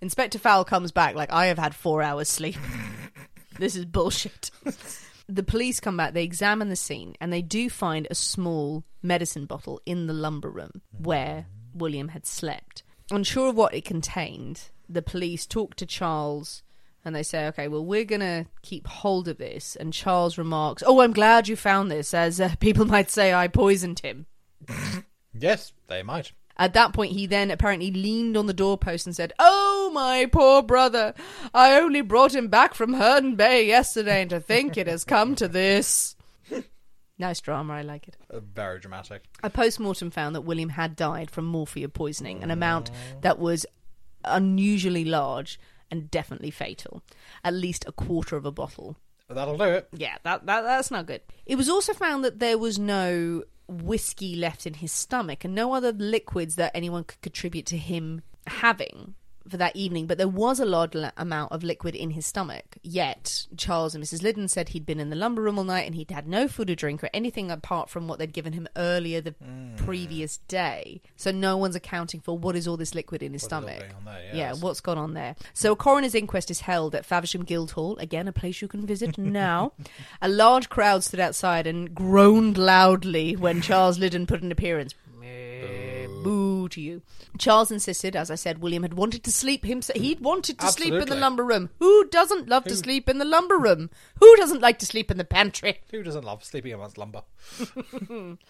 [0.00, 2.56] Inspector Fowl comes back like I have had four hours sleep.
[3.60, 4.50] this is bullshit.
[5.28, 9.46] The police come back, they examine the scene, and they do find a small medicine
[9.46, 12.82] bottle in the lumber room where William had slept.
[13.10, 16.62] Unsure of what it contained, the police talk to Charles
[17.06, 19.76] and they say, okay, well, we're going to keep hold of this.
[19.76, 23.46] And Charles remarks, oh, I'm glad you found this, as uh, people might say I
[23.46, 24.26] poisoned him.
[25.32, 26.32] Yes, they might.
[26.58, 30.62] At that point, he then apparently leaned on the doorpost and said, Oh, my poor
[30.62, 31.14] brother.
[31.52, 35.34] I only brought him back from Herne Bay yesterday, and to think it has come
[35.36, 36.16] to this.
[37.18, 38.16] nice drama, I like it.
[38.30, 39.24] Uh, very dramatic.
[39.42, 42.90] A post mortem found that William had died from morphia poisoning, an amount
[43.20, 43.66] that was
[44.24, 47.02] unusually large and definitely fatal.
[47.44, 48.96] At least a quarter of a bottle.
[49.28, 49.88] That'll do it.
[49.92, 51.20] Yeah, that, that that's not good.
[51.46, 55.74] It was also found that there was no whiskey left in his stomach and no
[55.74, 59.14] other liquids that anyone could contribute to him having
[59.50, 62.78] for that evening, but there was a large amount of liquid in his stomach.
[62.82, 64.22] Yet Charles and Mrs.
[64.22, 66.70] Lyddon said he'd been in the lumber room all night and he'd had no food
[66.70, 69.76] or drink or anything apart from what they'd given him earlier the mm.
[69.76, 71.00] previous day.
[71.16, 73.78] So no one's accounting for what is all this liquid in his What stomach.
[73.78, 73.88] there,
[74.34, 75.36] Yeah, what's gone on there?
[75.54, 79.18] So a coroner's inquest is held at Faversham Guildhall, again a place you can visit
[79.18, 79.72] now.
[80.20, 84.94] a large crowd stood outside and groaned loudly when Charles Lyddon put an appearance.
[85.60, 87.02] Meh, Boo to you.
[87.38, 89.98] Charles insisted, as I said, William had wanted to sleep himself.
[89.98, 91.70] He'd wanted to sleep in the lumber room.
[91.78, 93.90] Who doesn't love to Who- sleep in the lumber room?
[94.20, 95.80] Who doesn't like to sleep in the pantry?
[95.90, 97.22] Who doesn't love sleeping amongst lumber?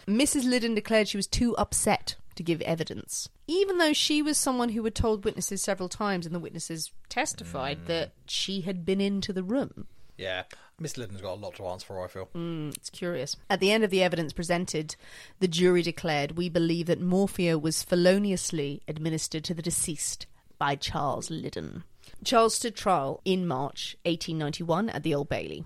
[0.09, 0.48] Mrs.
[0.48, 4.84] Lyddon declared she was too upset to give evidence, even though she was someone who
[4.84, 7.86] had told witnesses several times, and the witnesses testified hmm.
[7.86, 9.86] that she had been into the room.
[10.17, 10.45] Yeah,
[10.79, 12.29] Miss Lyddon's got a lot to answer for, I feel.
[12.35, 13.37] Mm, it's curious.
[13.51, 14.97] At the end of the evidence presented,
[15.41, 20.27] the jury declared, We believe that morphia was feloniously administered to the deceased
[20.59, 21.85] by Charles Lyddon.
[22.25, 25.64] Charles stood trial in March 1891 at the Old Bailey.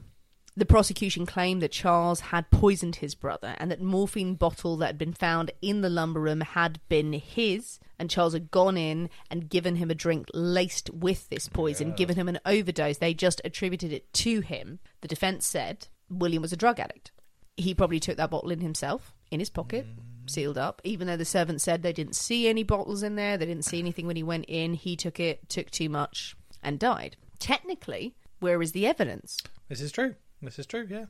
[0.57, 4.99] The prosecution claimed that Charles had poisoned his brother and that morphine bottle that had
[4.99, 9.49] been found in the lumber room had been his, and Charles had gone in and
[9.49, 12.99] given him a drink laced with this poison, given him an overdose.
[12.99, 14.81] They just attributed it to him.
[15.03, 17.13] The defense said William was a drug addict.
[17.57, 20.29] He probably took that bottle in himself, in his pocket, mm.
[20.29, 20.81] sealed up.
[20.83, 23.79] Even though the servant said they didn't see any bottles in there, they didn't see
[23.79, 27.17] anything when he went in, he took it, took too much, and died.
[27.39, 29.39] Technically, where is the evidence?
[29.69, 30.17] This is true.
[30.43, 31.07] This is true, yeah.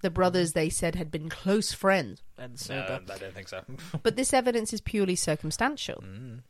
[0.00, 2.22] The brothers, they said, had been close friends.
[2.36, 3.64] And No, I don't think so.
[4.02, 6.02] but this evidence is purely circumstantial.
[6.06, 6.42] Mm.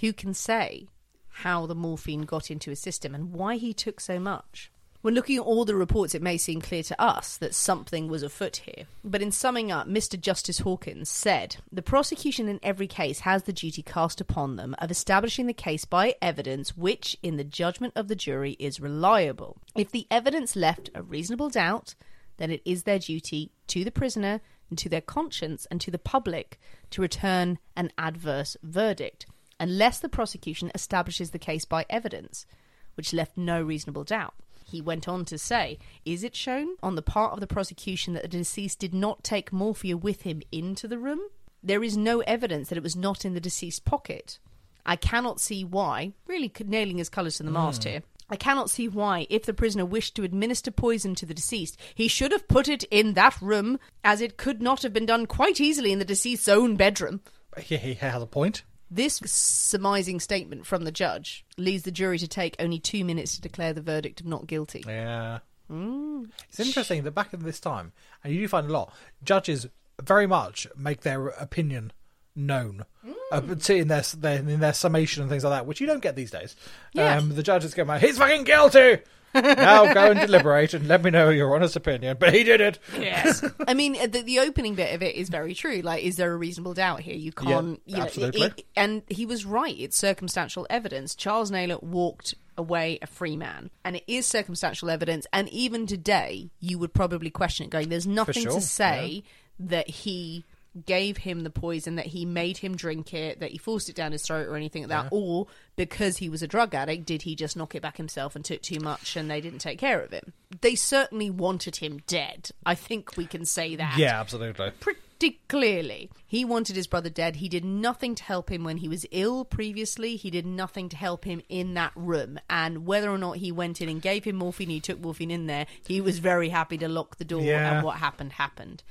[0.00, 0.88] Who can say
[1.28, 4.70] how the morphine got into his system and why he took so much?
[5.04, 8.22] When looking at all the reports, it may seem clear to us that something was
[8.22, 8.86] afoot here.
[9.04, 10.18] But in summing up, Mr.
[10.18, 14.90] Justice Hawkins said The prosecution in every case has the duty cast upon them of
[14.90, 19.58] establishing the case by evidence which, in the judgment of the jury, is reliable.
[19.76, 21.94] If the evidence left a reasonable doubt,
[22.38, 24.40] then it is their duty to the prisoner
[24.70, 26.58] and to their conscience and to the public
[26.92, 29.26] to return an adverse verdict,
[29.60, 32.46] unless the prosecution establishes the case by evidence,
[32.94, 34.32] which left no reasonable doubt.
[34.74, 38.22] He went on to say, Is it shown on the part of the prosecution that
[38.22, 41.20] the deceased did not take morphia with him into the room?
[41.62, 44.40] There is no evidence that it was not in the deceased's pocket.
[44.84, 47.88] I cannot see why, really nailing his colours to the mast Hmm.
[47.90, 48.02] here.
[48.28, 52.08] I cannot see why, if the prisoner wished to administer poison to the deceased, he
[52.08, 55.60] should have put it in that room, as it could not have been done quite
[55.60, 57.20] easily in the deceased's own bedroom.
[57.60, 58.64] He has a point.
[58.90, 63.40] This surmising statement from the judge leads the jury to take only two minutes to
[63.40, 64.84] declare the verdict of not guilty.
[64.86, 65.40] Yeah.
[65.70, 66.30] Mm.
[66.48, 69.66] It's interesting that back in this time, and you do find a lot, judges
[70.02, 71.92] very much make their opinion
[72.36, 72.84] known
[73.32, 76.02] uh, see in their, their in their summation and things like that, which you don't
[76.02, 76.56] get these days.
[76.92, 77.16] Yeah.
[77.16, 78.98] Um, the judges go, "He's fucking guilty."
[79.34, 82.16] now go and deliberate and let me know your honest opinion.
[82.20, 82.78] But he did it.
[82.96, 83.44] Yes.
[83.66, 85.80] I mean, uh, the, the opening bit of it is very true.
[85.80, 87.16] Like, is there a reasonable doubt here?
[87.16, 87.80] You can't.
[87.84, 88.42] you know, absolutely.
[88.42, 89.74] it- it- and he was right.
[89.76, 91.16] It's circumstantial evidence.
[91.16, 93.70] Charles Naylor walked away a free man.
[93.84, 95.26] And it is circumstantial evidence.
[95.32, 99.24] And even today, you would probably question it, going, there's nothing sure, to say
[99.58, 100.44] that he
[100.86, 104.12] gave him the poison, that he made him drink it, that he forced it down
[104.12, 105.08] his throat or anything like that.
[105.10, 105.46] Or
[105.76, 108.62] because he was a drug addict, did he just knock it back himself and took
[108.62, 110.32] too much and they didn't take care of him?
[110.60, 112.50] They certainly wanted him dead.
[112.66, 114.70] I think we can say that Yeah, absolutely.
[114.80, 116.10] pretty pretty clearly.
[116.26, 117.36] He wanted his brother dead.
[117.36, 120.16] He did nothing to help him when he was ill previously.
[120.16, 122.38] He did nothing to help him in that room.
[122.50, 125.46] And whether or not he went in and gave him morphine, he took morphine in
[125.46, 127.76] there, he was very happy to lock the door Yeah.
[127.76, 128.82] and what happened happened.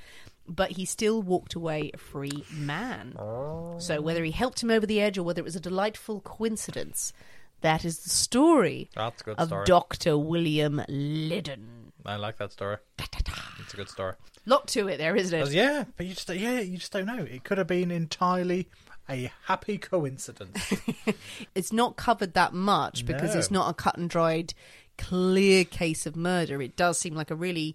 [0.46, 3.14] But he still walked away a free man.
[3.78, 4.00] So oh.
[4.00, 7.12] whether he helped him over the edge or whether it was a delightful coincidence,
[7.62, 9.64] that is the story That's a good of story.
[9.64, 10.18] Dr.
[10.18, 11.92] William Lyddon.
[12.04, 12.76] I like that story.
[12.98, 14.14] It's a good story.
[14.44, 15.52] Lot to it there, isn't it?
[15.52, 17.22] yeah, but you just yeah, you just don't know.
[17.22, 18.68] It could have been entirely
[19.08, 20.74] a happy coincidence.
[21.54, 23.38] it's not covered that much because No.
[23.38, 24.52] it's not a cut and dried,
[24.98, 26.60] clear case of murder.
[26.60, 27.74] It does seem like a really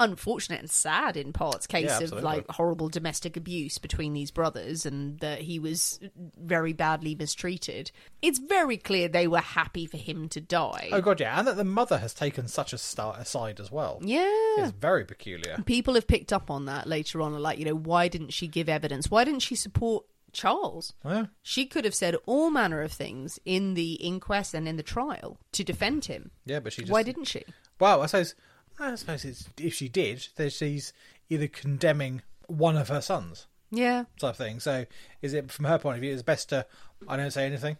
[0.00, 4.86] unfortunate and sad in parts case Yeah, of like horrible domestic abuse between these brothers
[4.86, 5.98] and that he was
[6.38, 7.90] very badly mistreated.
[8.22, 10.88] It's very clear they were happy for him to die.
[10.92, 13.98] oh god, yeah, and that the mother has taken such a start aside as well.
[14.02, 14.24] Yeah.
[14.58, 15.58] It's very peculiar.
[15.66, 18.68] People have picked up on that later on, like, you know, why didn't she give
[18.68, 19.10] evidence?
[19.10, 20.92] Why didn't she support Charles?
[21.04, 21.26] Yeah.
[21.42, 25.38] She could have said all manner of things in the inquest and in the trial
[25.52, 26.30] to defend him.
[26.44, 27.44] Yeah, but she just Why didn't she?
[27.80, 28.34] Well, I suppose
[28.78, 30.92] I suppose it's, if she did, then she's
[31.28, 34.04] either condemning one of her sons, Yeah.
[34.18, 34.60] type of thing.
[34.60, 34.86] So,
[35.22, 36.66] is it from her point of view, it's best to
[37.06, 37.76] I don't say anything,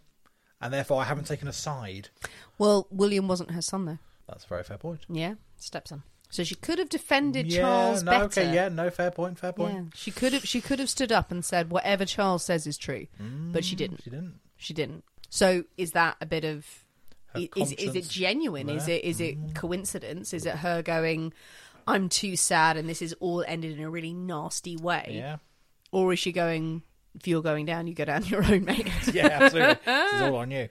[0.61, 2.09] and therefore I haven't taken a side.
[2.57, 3.99] Well, William wasn't her son, though.
[4.27, 5.01] That's a very fair point.
[5.09, 6.03] Yeah, stepson.
[6.31, 8.23] So she could have defended yeah, Charles no, better.
[8.25, 9.73] okay, yeah, no, fair point, fair point.
[9.73, 10.47] Yeah, she could have.
[10.47, 13.97] She could have stood up and said whatever Charles says is true, but she didn't.
[13.97, 14.39] Mm, She didn't.
[14.57, 15.03] She didn't.
[15.31, 16.67] So is that a bit of?
[17.35, 18.69] Is is it genuine?
[18.69, 19.55] Is it is it mm.
[19.55, 20.33] coincidence?
[20.33, 21.33] Is it her going?
[21.87, 25.11] I'm too sad, and this is all ended in a really nasty way.
[25.11, 25.37] Yeah.
[25.91, 26.83] Or is she going?
[27.15, 28.87] If you're going down, you go down your own, mate.
[29.13, 29.79] Yeah, absolutely.
[29.83, 30.69] this is all on you.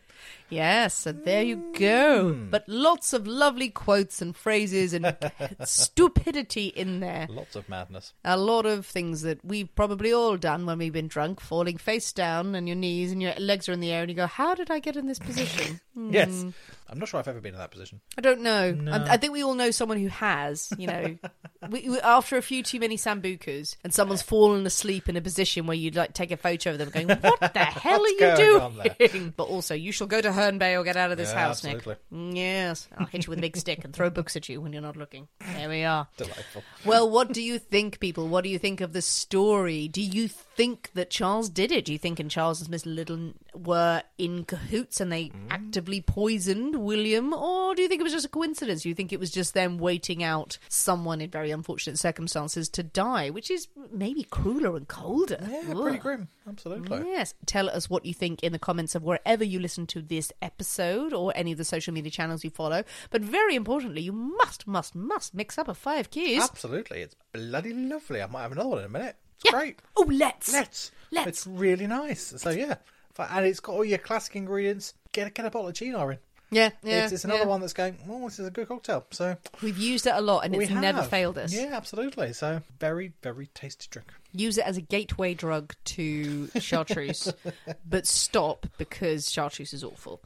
[0.50, 2.32] Yes, so there you go.
[2.32, 2.50] Hmm.
[2.50, 5.14] But lots of lovely quotes and phrases and
[5.64, 7.26] stupidity in there.
[7.30, 8.12] Lots of madness.
[8.24, 12.12] A lot of things that we've probably all done when we've been drunk, falling face
[12.12, 14.54] down and your knees and your legs are in the air, and you go, How
[14.54, 15.80] did I get in this position?
[16.10, 16.50] Yes, Hmm.
[16.88, 18.00] I'm not sure I've ever been in that position.
[18.16, 18.70] I don't know.
[18.70, 18.92] No.
[18.92, 21.16] I, I think we all know someone who has, you know.
[21.70, 25.66] we, we- after a few too many sambucas and someone's fallen asleep in a position
[25.66, 28.60] where you'd like take a photo of them going, What the hell are you going
[28.62, 29.08] on there?
[29.08, 29.34] doing?
[29.36, 31.64] But also, you shall go to Herne Bay or get out of this Yeah, house,
[31.64, 31.96] absolutely.
[32.10, 32.34] Nick.
[32.34, 32.88] Mm, Yes.
[32.96, 34.96] I'll hit you with a big stick and throw books at you when you're not
[34.96, 35.28] looking.
[35.54, 36.08] There we are.
[36.16, 36.62] Delightful.
[36.84, 38.28] Well, what do you think, people?
[38.28, 39.88] What do you think of the story?
[39.88, 41.84] Do you think that Charles did it?
[41.84, 46.76] Do you think and Charles and Miss Little were in cahoots and they actively poisoned
[46.76, 47.32] William?
[47.34, 48.82] Or do you think it was just a coincidence?
[48.82, 52.82] Do you think it was just them waiting out someone in very unfortunate circumstances to
[52.82, 55.38] die, which is maybe crueler and colder?
[55.48, 56.28] Yeah, pretty grim.
[56.48, 56.98] Absolutely.
[57.08, 57.34] Yes.
[57.46, 61.12] Tell us what you think in the comments of wherever you listen to this episode
[61.12, 62.84] or any of the social media channels you follow.
[63.10, 66.42] But very importantly, you must, must, must mix up a five keys.
[66.42, 67.02] Absolutely.
[67.02, 68.22] It's bloody lovely.
[68.22, 69.16] I might have another one in a minute.
[69.40, 69.80] It's great.
[69.96, 70.52] Oh, let's.
[70.52, 70.90] Let's.
[71.10, 71.28] Let's.
[71.28, 72.34] It's really nice.
[72.36, 72.76] So yeah,
[73.18, 74.94] and it's got all your classic ingredients.
[75.12, 76.18] Get get a bottle of Cynar in.
[76.50, 77.04] Yeah, yeah.
[77.04, 77.46] it's, it's another yeah.
[77.46, 77.98] one that's going.
[78.08, 79.04] Oh, this is a good cocktail.
[79.10, 81.52] So We've used it a lot and we it's never failed us.
[81.52, 82.32] Yeah, absolutely.
[82.32, 84.12] So very very tasty drink.
[84.32, 87.32] Use it as a gateway drug to chartreuse,
[87.88, 90.20] but stop because chartreuse is awful.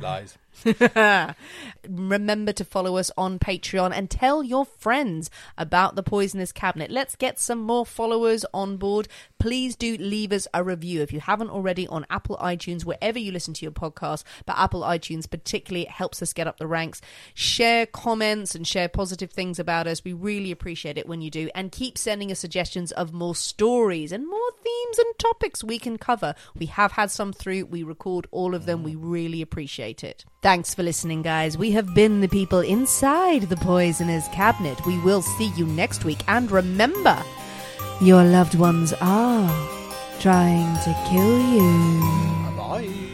[0.00, 0.36] Lies.
[1.88, 6.90] Remember to follow us on Patreon and tell your friends about the Poisoners' Cabinet.
[6.90, 9.08] Let's get some more followers on board.
[9.38, 13.32] Please do leave us a review if you haven't already on Apple iTunes, wherever you
[13.32, 14.24] listen to your podcast.
[14.46, 17.00] But Apple iTunes particularly helps us get up the ranks.
[17.34, 20.04] Share comments and share positive things about us.
[20.04, 21.50] We really appreciate it when you do.
[21.54, 25.98] And keep sending us suggestions of more stories and more themes and topics we can
[25.98, 26.34] cover.
[26.54, 27.66] We have had some through.
[27.66, 28.82] We record all of them.
[28.82, 29.00] We mm.
[29.02, 30.24] really appreciate it.
[30.48, 31.58] Thanks for listening, guys.
[31.58, 34.80] We have been the people inside the Poisoner's Cabinet.
[34.86, 36.20] We will see you next week.
[36.26, 37.22] And remember,
[38.00, 39.68] your loved ones are
[40.20, 42.56] trying to kill you.
[42.56, 43.07] Bye.